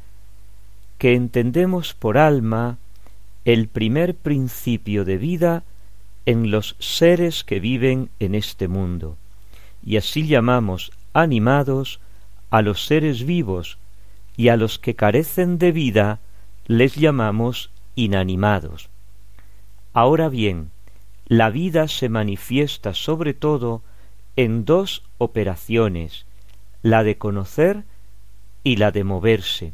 [0.98, 2.78] que entendemos por alma
[3.46, 5.64] el primer principio de vida
[6.26, 9.18] en los seres que viven en este mundo,
[9.86, 12.00] y así llamamos animados
[12.50, 13.78] a los seres vivos,
[14.36, 16.20] y a los que carecen de vida
[16.66, 18.90] les llamamos inanimados.
[19.94, 20.72] Ahora bien,
[21.28, 23.84] la vida se manifiesta sobre todo
[24.36, 26.26] en dos operaciones,
[26.82, 27.84] la de conocer
[28.64, 29.74] y la de moverse.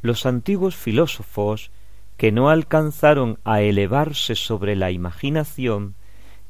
[0.00, 1.70] Los antiguos filósofos,
[2.16, 5.94] que no alcanzaron a elevarse sobre la imaginación,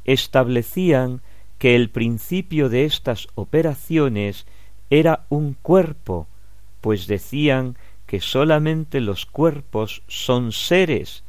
[0.04, 1.22] establecían
[1.58, 4.46] que el principio de estas operaciones
[4.90, 6.26] era un cuerpo,
[6.80, 11.24] pues decían que solamente los cuerpos son seres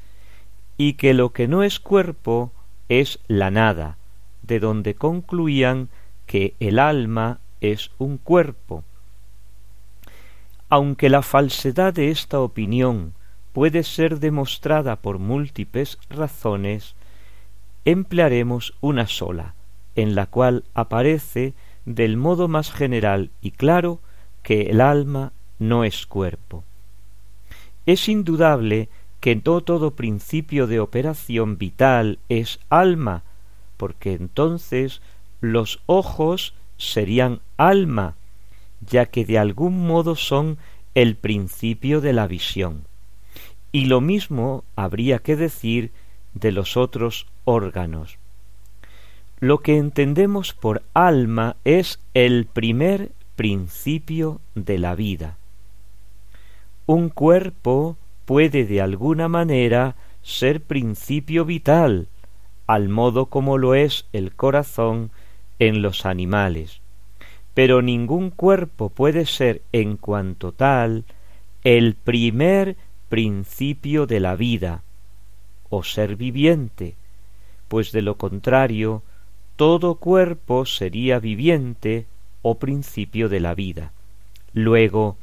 [0.78, 2.54] y que lo que no es cuerpo
[2.88, 3.98] es la nada,
[4.44, 5.90] de donde concluían
[6.26, 8.84] que el alma es un cuerpo.
[10.70, 13.14] Aunque la falsedad de esta opinión
[13.52, 16.96] puede ser demostrada por múltiples razones,
[17.84, 19.56] emplearemos una sola,
[20.02, 21.54] en la cual aparece
[21.86, 24.00] del modo más general y claro
[24.44, 26.64] que el alma no es cuerpo.
[27.86, 28.90] Es indudable
[29.20, 33.24] que no todo principio de operación vital es alma,
[33.78, 35.02] porque entonces
[35.42, 38.16] los ojos serían alma,
[38.88, 40.58] ya que de algún modo son
[40.94, 42.86] el principio de la visión.
[43.72, 45.92] Y lo mismo habría que decir
[46.34, 48.19] de los otros órganos.
[49.40, 55.38] Lo que entendemos por alma es el primer principio de la vida.
[56.86, 62.08] Un cuerpo puede de alguna manera ser principio vital,
[62.68, 65.10] al modo como lo es el corazón
[65.58, 66.82] en los animales.
[67.54, 71.06] Pero ningún cuerpo puede ser en cuanto tal
[71.64, 72.76] el primer
[73.08, 74.84] principio de la vida,
[75.70, 76.96] o ser viviente,
[77.70, 79.02] pues de lo contrario
[79.60, 82.06] todo cuerpo sería viviente
[82.42, 83.92] o principio de la vida.
[84.54, 85.18] Luego,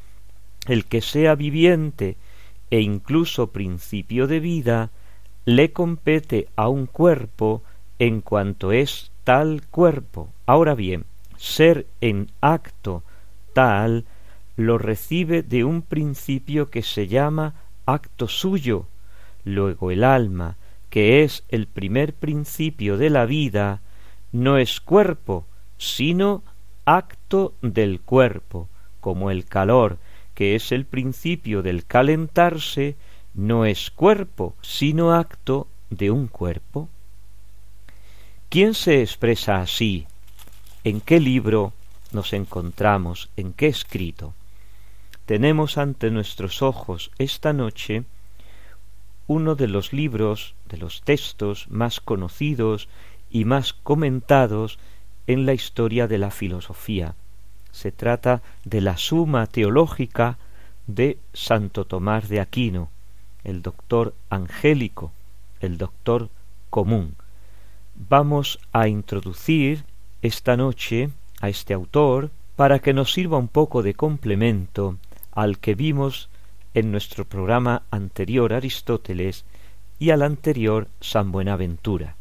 [0.66, 2.18] el que sea viviente
[2.70, 4.90] e incluso principio de vida,
[5.46, 7.62] le compete a un cuerpo
[7.98, 10.28] en cuanto es tal cuerpo.
[10.44, 11.06] Ahora bien,
[11.38, 13.04] ser en acto
[13.54, 14.04] tal
[14.58, 17.54] lo recibe de un principio que se llama
[17.86, 18.84] acto suyo.
[19.46, 20.58] Luego el alma,
[20.90, 23.80] que es el primer principio de la vida,
[24.36, 25.46] no es cuerpo,
[25.78, 26.42] sino
[26.84, 28.68] acto del cuerpo,
[29.00, 29.98] como el calor,
[30.34, 32.96] que es el principio del calentarse,
[33.32, 36.88] no es cuerpo, sino acto de un cuerpo.
[38.50, 40.06] ¿Quién se expresa así?
[40.84, 41.72] ¿En qué libro
[42.12, 43.30] nos encontramos?
[43.36, 44.34] ¿En qué escrito?
[45.24, 48.04] Tenemos ante nuestros ojos esta noche
[49.28, 52.88] uno de los libros, de los textos más conocidos
[53.36, 54.78] y más comentados
[55.26, 57.16] en la historia de la filosofía.
[57.70, 60.38] Se trata de la suma teológica
[60.86, 62.88] de Santo Tomás de Aquino,
[63.44, 65.12] el doctor angélico,
[65.60, 66.30] el doctor
[66.70, 67.14] común.
[68.08, 69.84] Vamos a introducir
[70.22, 71.10] esta noche
[71.42, 74.96] a este autor para que nos sirva un poco de complemento
[75.32, 76.30] al que vimos
[76.72, 79.44] en nuestro programa anterior Aristóteles
[79.98, 82.15] y al anterior San Buenaventura.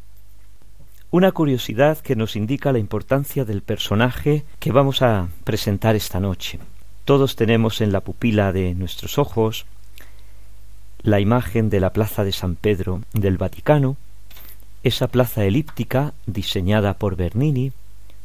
[1.12, 6.58] Una curiosidad que nos indica la importancia del personaje que vamos a presentar esta noche.
[7.04, 9.66] Todos tenemos en la pupila de nuestros ojos
[11.02, 13.96] la imagen de la plaza de San Pedro del Vaticano,
[14.82, 17.70] esa plaza elíptica diseñada por Bernini,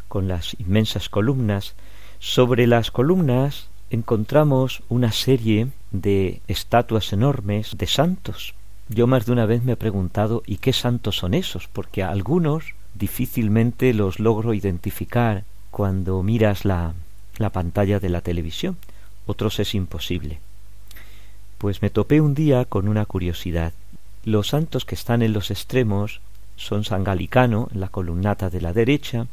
[0.08, 1.76] con las inmensas columnas.
[2.18, 8.56] Sobre las columnas encontramos una serie de estatuas enormes de santos,
[8.94, 11.68] yo más de una vez me he preguntado ¿y qué santos son esos?
[11.68, 16.94] Porque a algunos difícilmente los logro identificar cuando miras la,
[17.38, 18.78] la pantalla de la televisión,
[19.26, 20.40] otros es imposible.
[21.58, 23.74] Pues me topé un día con una curiosidad.
[24.26, 26.20] Los santos que están en los extremos
[26.58, 29.28] son San Galicano, en la columnata de la derecha,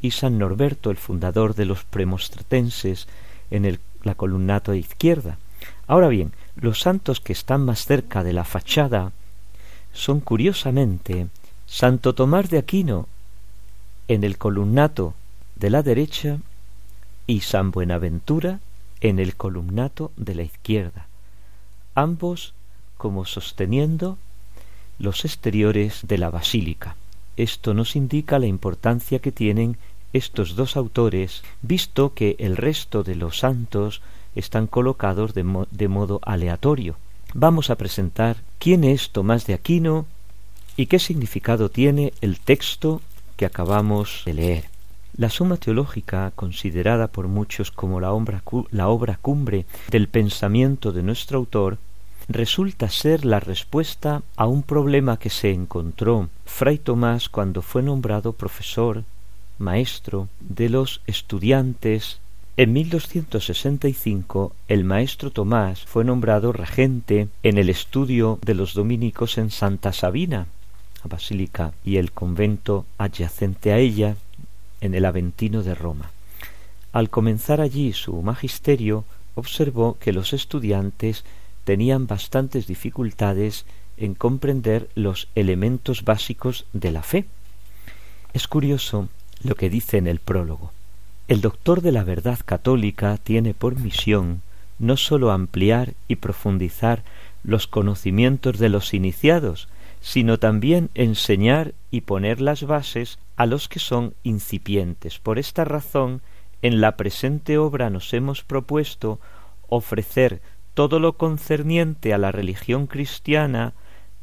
[0.00, 3.08] y San Norberto, el fundador de los premostratenses,
[3.50, 5.38] en el, la columnata izquierda.
[5.86, 9.12] Ahora bien, los santos que están más cerca de la fachada
[9.92, 11.28] son curiosamente
[11.66, 13.08] Santo Tomás de Aquino
[14.08, 15.14] en el columnato
[15.56, 16.38] de la derecha
[17.26, 18.60] y San Buenaventura
[19.00, 21.06] en el columnato de la izquierda,
[21.94, 22.54] ambos
[22.96, 24.18] como sosteniendo
[24.98, 26.96] los exteriores de la basílica.
[27.36, 29.76] Esto nos indica la importancia que tienen
[30.12, 34.02] estos dos autores, visto que el resto de los santos
[34.34, 35.42] están colocados de,
[35.88, 36.96] modo aleatorio.
[37.34, 40.06] vamos a presentar quién es Tomás de Aquino
[40.76, 43.02] y qué significado tiene el texto
[43.36, 44.64] que acabamos de leer.
[45.14, 51.02] La Suma Teológica, considerada por muchos como la obra, la obra cumbre del pensamiento de
[51.02, 51.78] nuestro autor,
[52.28, 58.32] resulta ser la respuesta a un problema que se encontró Fray Tomás cuando fue nombrado
[58.32, 59.04] profesor,
[59.58, 62.21] maestro de los estudiantes.
[62.58, 69.50] En 1265 el maestro Tomás fue nombrado regente en el estudio de los dominicos en
[69.50, 70.48] Santa Sabina,
[71.02, 74.16] basílica y el convento adyacente a ella,
[74.82, 76.10] en el Aventino de Roma.
[76.92, 81.24] Al comenzar allí su magisterio, observó que los estudiantes
[81.64, 83.64] tenían bastantes dificultades
[83.96, 87.24] en comprender los elementos básicos de la fe.
[88.34, 89.08] Es curioso
[89.42, 90.70] lo que dice en el prólogo.
[91.28, 94.42] El doctor de la verdad católica tiene por misión
[94.78, 97.04] no sólo ampliar y profundizar
[97.44, 99.68] los conocimientos de los iniciados,
[100.00, 105.20] sino también enseñar y poner las bases a los que son incipientes.
[105.20, 106.20] Por esta razón,
[106.60, 109.20] en la presente obra nos hemos propuesto
[109.68, 110.42] ofrecer
[110.74, 113.74] todo lo concerniente a la religión cristiana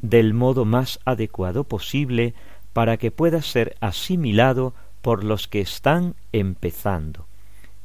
[0.02, 2.34] del modo más adecuado posible
[2.74, 7.28] para que pueda ser asimilado por los que están empezando.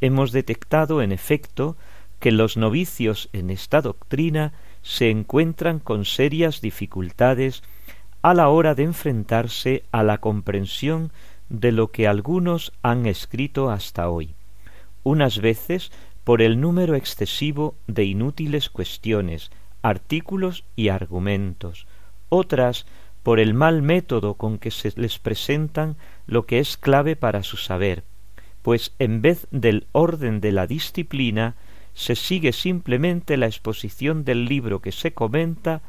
[0.00, 1.76] Hemos detectado, en efecto,
[2.20, 4.52] que los novicios en esta doctrina
[4.82, 7.62] se encuentran con serias dificultades
[8.22, 11.12] a la hora de enfrentarse a la comprensión
[11.48, 14.34] de lo que algunos han escrito hasta hoy,
[15.02, 15.92] unas veces
[16.24, 19.50] por el número excesivo de inútiles cuestiones,
[19.82, 21.86] artículos y argumentos,
[22.30, 22.86] otras
[23.22, 25.96] por el mal método con que se les presentan
[26.26, 28.04] lo que es clave para su saber,
[28.62, 31.54] pues en vez del orden de la disciplina
[31.94, 35.82] se sigue simplemente la exposición del libro que se comenta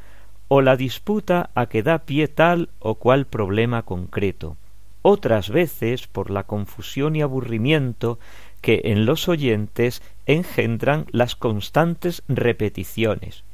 [0.48, 4.56] o la disputa a que da pie tal o cual problema concreto,
[5.02, 8.18] otras veces por la confusión y aburrimiento
[8.60, 13.44] que en los oyentes engendran las constantes repeticiones.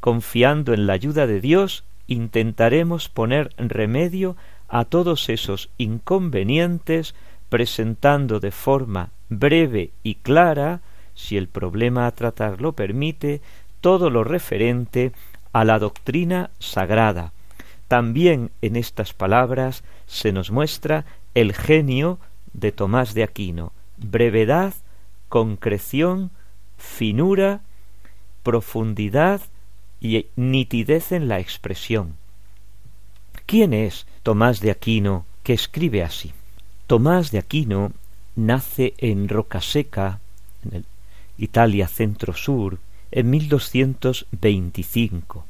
[0.00, 4.36] Confiando en la ayuda de Dios, intentaremos poner remedio
[4.72, 7.14] a todos esos inconvenientes
[7.50, 10.80] presentando de forma breve y clara,
[11.14, 13.42] si el problema a tratar lo permite,
[13.82, 15.12] todo lo referente
[15.52, 17.34] a la doctrina sagrada.
[17.86, 21.04] También en estas palabras se nos muestra
[21.34, 22.18] el genio
[22.54, 24.72] de Tomás de Aquino, brevedad,
[25.28, 26.30] concreción,
[26.78, 27.60] finura,
[28.42, 29.42] profundidad
[30.00, 32.21] y nitidez en la expresión.
[33.46, 36.32] ¿Quién es Tomás de Aquino que escribe así?
[36.86, 37.92] Tomás de Aquino
[38.36, 40.20] nace en Rocaseca,
[40.70, 40.84] en
[41.38, 42.78] Italia centro-sur,
[43.10, 45.44] en 1225,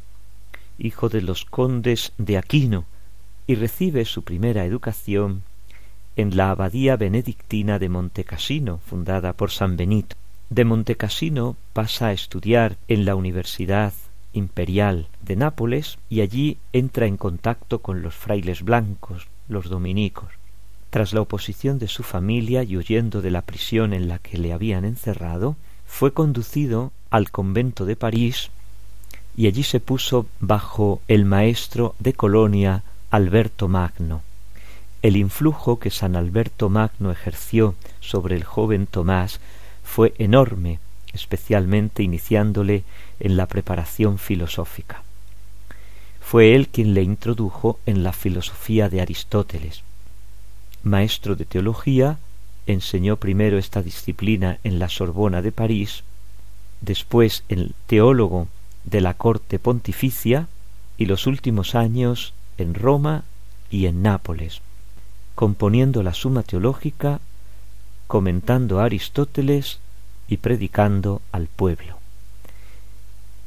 [0.79, 2.85] hijo de los condes de Aquino,
[3.47, 5.43] y recibe su primera educación
[6.17, 10.17] en la abadía benedictina de Montecassino, fundada por San Benito.
[10.51, 13.93] De Montecassino pasa a estudiar en la Universidad
[14.33, 20.31] Imperial de Nápoles y allí entra en contacto con los frailes blancos, los dominicos.
[20.91, 24.53] Tras la oposición de su familia y huyendo de la prisión en la que le
[24.53, 25.57] habían encerrado,
[25.87, 28.51] fue conducido al convento de París
[29.37, 34.23] y allí se puso bajo el maestro de Colonia Alberto Magno.
[35.03, 39.41] El influjo que San Alberto Magno ejerció sobre el joven Tomás
[39.83, 40.79] fue enorme,
[41.13, 42.85] especialmente iniciándole
[43.21, 45.03] en la preparación filosófica.
[46.21, 49.83] Fue él quien le introdujo en la filosofía de Aristóteles.
[50.83, 52.19] Maestro de teología,
[52.67, 56.05] enseñó primero esta disciplina en la Sorbona de París,
[56.81, 58.49] después el teólogo
[58.85, 60.49] de la corte pontificia
[60.97, 63.25] y los últimos años en Roma
[63.71, 64.61] y en Nápoles,
[65.35, 67.21] componiendo la Suma Teológica,
[68.07, 69.81] comentando a Aristóteles
[70.33, 71.99] y predicando al pueblo.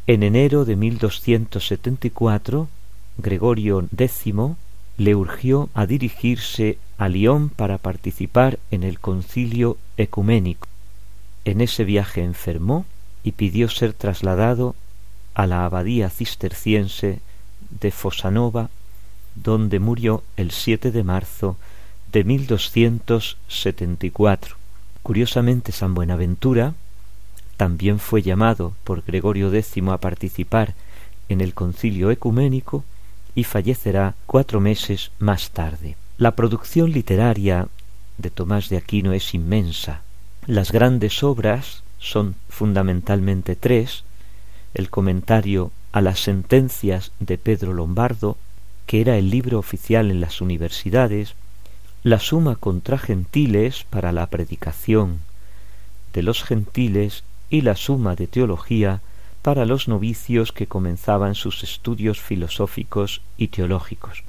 [0.06, 2.68] En enero de 1274,
[3.18, 4.24] Gregorio X
[4.98, 10.68] le urgió a dirigirse a Lyon para participar en el concilio ecuménico.
[11.44, 12.86] En ese viaje enfermó
[13.24, 14.76] y pidió ser trasladado
[15.34, 17.20] a la abadía cisterciense
[17.82, 18.70] de Fosanova,
[19.34, 21.58] donde murió el 7 de marzo
[22.12, 24.65] de 1274.
[25.06, 26.74] Curiosamente, San Buenaventura
[27.58, 30.74] también fue llamado por Gregorio X a participar
[31.30, 32.84] en el concilio ecuménico
[33.36, 35.96] y fallecerá cuatro meses más tarde.
[36.18, 37.68] La producción literaria
[38.18, 40.02] de Tomás de Aquino es inmensa.
[40.48, 44.06] Las grandes obras son fundamentalmente tres,
[44.74, 48.38] el comentario a las sentencias de Pedro Lombardo,
[48.88, 51.36] que era el libro oficial en las universidades,
[52.06, 55.22] la suma contra gentiles para la predicación
[56.14, 59.02] de los gentiles y la suma de teología
[59.42, 64.24] para los novicios que comenzaban sus estudios filosóficos y teológicos.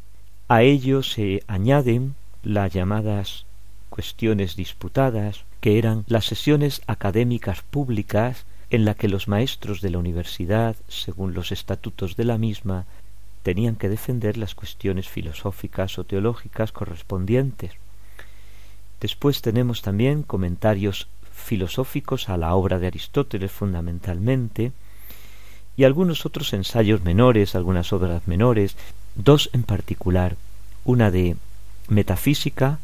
[0.49, 3.45] A ello se añaden las llamadas
[3.91, 9.99] cuestiones disputadas, que eran las sesiones académicas públicas en la que los maestros de la
[9.99, 12.87] universidad, según los estatutos de la misma,
[13.47, 17.71] tenían que defender las cuestiones filosóficas o teológicas correspondientes.
[19.01, 24.73] Después tenemos también comentarios filosóficos a la obra de Aristóteles fundamentalmente,
[25.77, 28.75] y algunos otros ensayos menores, algunas obras menores,
[29.15, 30.35] dos en particular,
[30.85, 31.37] una de
[31.87, 32.81] metafísica,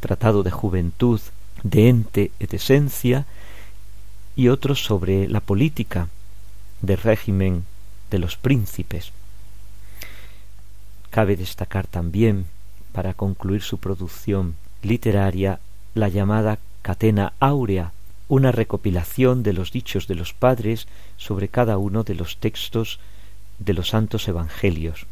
[0.00, 1.22] tratado de juventud,
[1.62, 3.24] de ente et esencia,
[4.36, 6.08] y otros sobre la política
[6.82, 7.64] de régimen
[8.10, 9.12] de los príncipes.
[11.16, 12.44] Cabe destacar también,
[12.92, 15.60] para concluir su producción literaria,
[15.94, 17.92] la llamada Catena Áurea,
[18.28, 20.86] una recopilación de los dichos de los padres
[21.16, 23.00] sobre cada uno de los textos
[23.58, 25.06] de los santos evangelios.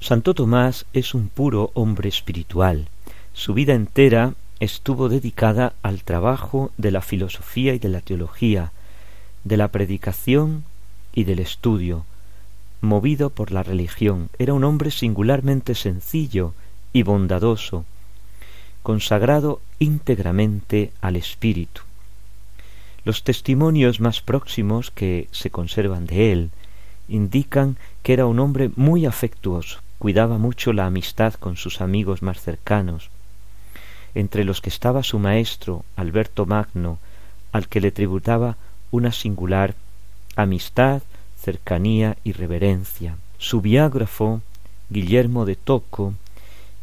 [0.00, 2.88] Santo Tomás es un puro hombre espiritual.
[3.34, 8.72] Su vida entera estuvo dedicada al trabajo de la filosofía y de la teología,
[9.44, 10.64] de la predicación
[11.12, 12.06] y del estudio,
[12.80, 14.30] movido por la religión.
[14.38, 16.54] Era un hombre singularmente sencillo
[16.92, 17.84] y bondadoso,
[18.82, 21.82] consagrado íntegramente al Espíritu.
[23.04, 26.50] Los testimonios más próximos que se conservan de él
[27.08, 32.40] indican que era un hombre muy afectuoso, cuidaba mucho la amistad con sus amigos más
[32.40, 33.10] cercanos,
[34.14, 36.98] entre los que estaba su maestro Alberto Magno,
[37.52, 38.56] al que le tributaba
[38.90, 39.74] una singular
[40.36, 41.02] amistad,
[41.40, 44.42] cercanía y reverencia, su biógrafo
[44.90, 46.14] Guillermo de Toco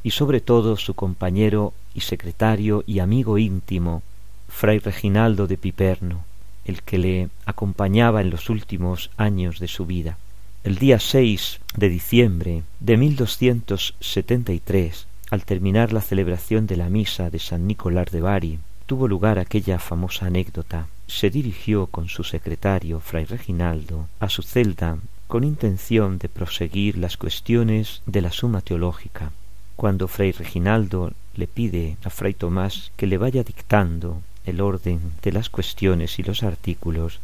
[0.03, 4.01] y sobre todo su compañero y secretario y amigo íntimo
[4.47, 6.24] fray Reginaldo de Piperno,
[6.66, 10.18] el que le acompañaba en los últimos años de su vida.
[10.64, 17.39] El día 6 de diciembre de 1273, al terminar la celebración de la misa de
[17.39, 20.88] San Nicolás de Bari, tuvo lugar aquella famosa anécdota.
[21.08, 24.97] Se dirigió con su secretario, fray Reginaldo, a su celda
[25.28, 29.32] con intención de proseguir las cuestiones de la suma teológica.
[29.76, 35.32] Cuando fray Reginaldo le pide a fray Tomás que le vaya dictando el orden de
[35.32, 37.20] las cuestiones y los artículos,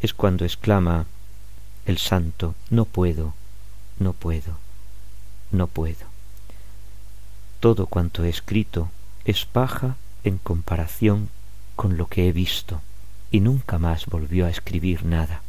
[0.00, 1.06] es cuando exclama
[1.86, 3.34] el santo, no puedo,
[3.98, 4.58] no puedo,
[5.50, 6.06] no puedo.
[7.60, 8.90] Todo cuanto he escrito
[9.24, 11.30] es paja en comparación
[11.78, 12.80] con lo que he visto,
[13.30, 15.42] y nunca más volvió a escribir nada.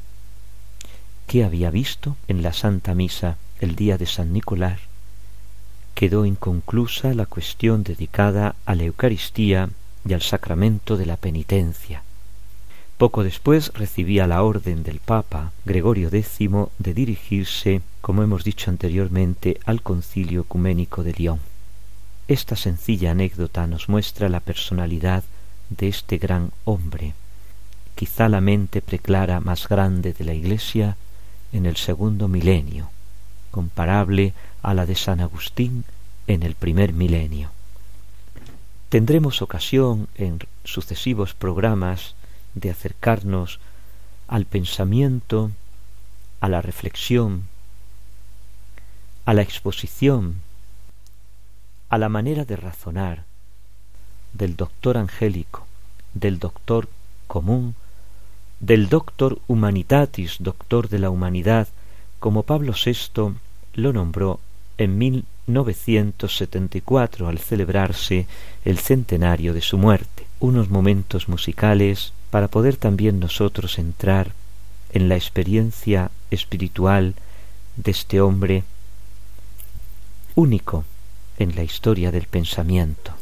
[1.26, 4.80] ¿Qué había visto en la Santa Misa el día de San Nicolás?
[5.96, 9.72] Quedó inconclusa la cuestión dedicada a la Eucaristía
[10.08, 12.04] y al sacramento de la penitencia.
[13.00, 16.38] Poco después recibía la orden del Papa Gregorio X
[16.78, 21.40] de dirigirse, como hemos dicho anteriormente, al concilio ecuménico de Lyon.
[22.28, 25.24] Esta sencilla anécdota nos muestra la personalidad
[25.70, 27.14] de este gran hombre,
[27.96, 30.98] quizá la mente preclara más grande de la Iglesia
[31.52, 32.90] en el segundo milenio,
[33.52, 35.86] comparable a la de San Agustín
[36.28, 37.52] en el primer milenio.
[38.90, 42.16] Tendremos ocasión en sucesivos programas
[42.56, 43.60] de acercarnos
[44.28, 45.52] al pensamiento,
[46.40, 47.46] a la reflexión,
[49.26, 50.42] a la exposición,
[51.90, 53.29] a la manera de razonar
[54.34, 55.68] del doctor angélico,
[56.14, 56.90] del doctor
[57.28, 57.76] común,
[58.60, 61.70] del doctor humanitatis, doctor de la humanidad,
[62.20, 63.34] como Pablo VI
[63.74, 64.40] lo nombró
[64.78, 68.28] en 1974 al celebrarse
[68.66, 70.28] el centenario de su muerte.
[70.40, 74.32] Unos momentos musicales para poder también nosotros entrar
[74.92, 77.14] en la experiencia espiritual
[77.76, 78.64] de este hombre
[80.36, 80.86] único
[81.38, 83.19] en la historia del pensamiento.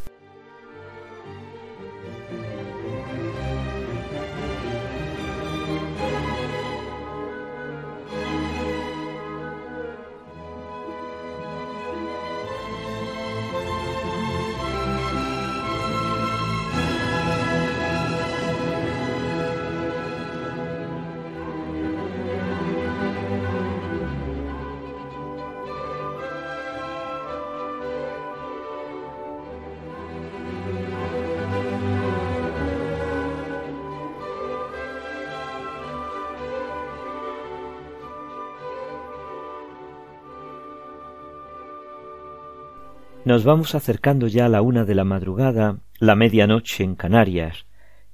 [43.37, 47.67] Nos vamos acercando ya a la una de la madrugada, la medianoche en Canarias,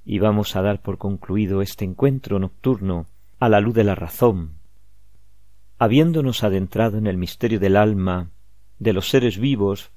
[0.04, 3.06] y vamos a dar por concluido este encuentro nocturno
[3.38, 4.58] a la luz de la razón.
[5.78, 8.32] Habiéndonos adentrado en el misterio del alma,
[8.78, 9.92] de los seres vivos,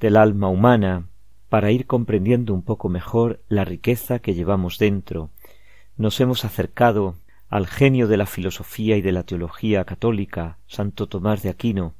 [0.00, 1.06] del alma humana,
[1.48, 5.30] para ir comprendiendo un poco mejor la riqueza que llevamos dentro,
[5.96, 7.14] nos hemos acercado
[7.48, 11.94] al genio de la filosofía y de la teología católica, Santo Tomás de Aquino,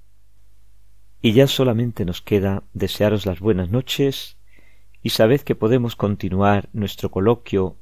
[1.23, 4.37] y ya solamente nos queda desearos las buenas noches
[5.03, 7.77] y sabed que podemos continuar nuestro coloquio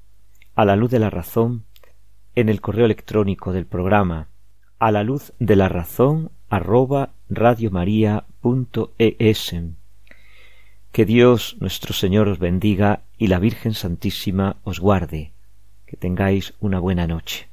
[0.55, 1.65] a la luz de la razón
[2.35, 4.29] en el correo electrónico del programa
[4.79, 9.55] a la luz de la razón arroba radiomaria.es.
[10.93, 15.33] Que Dios nuestro Señor os bendiga y la Virgen Santísima os guarde.
[15.87, 17.48] Que tengáis una buena noche.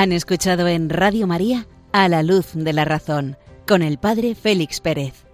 [0.00, 3.36] Han escuchado en Radio María A la Luz de la Razón
[3.68, 5.29] con el Padre Félix Pérez.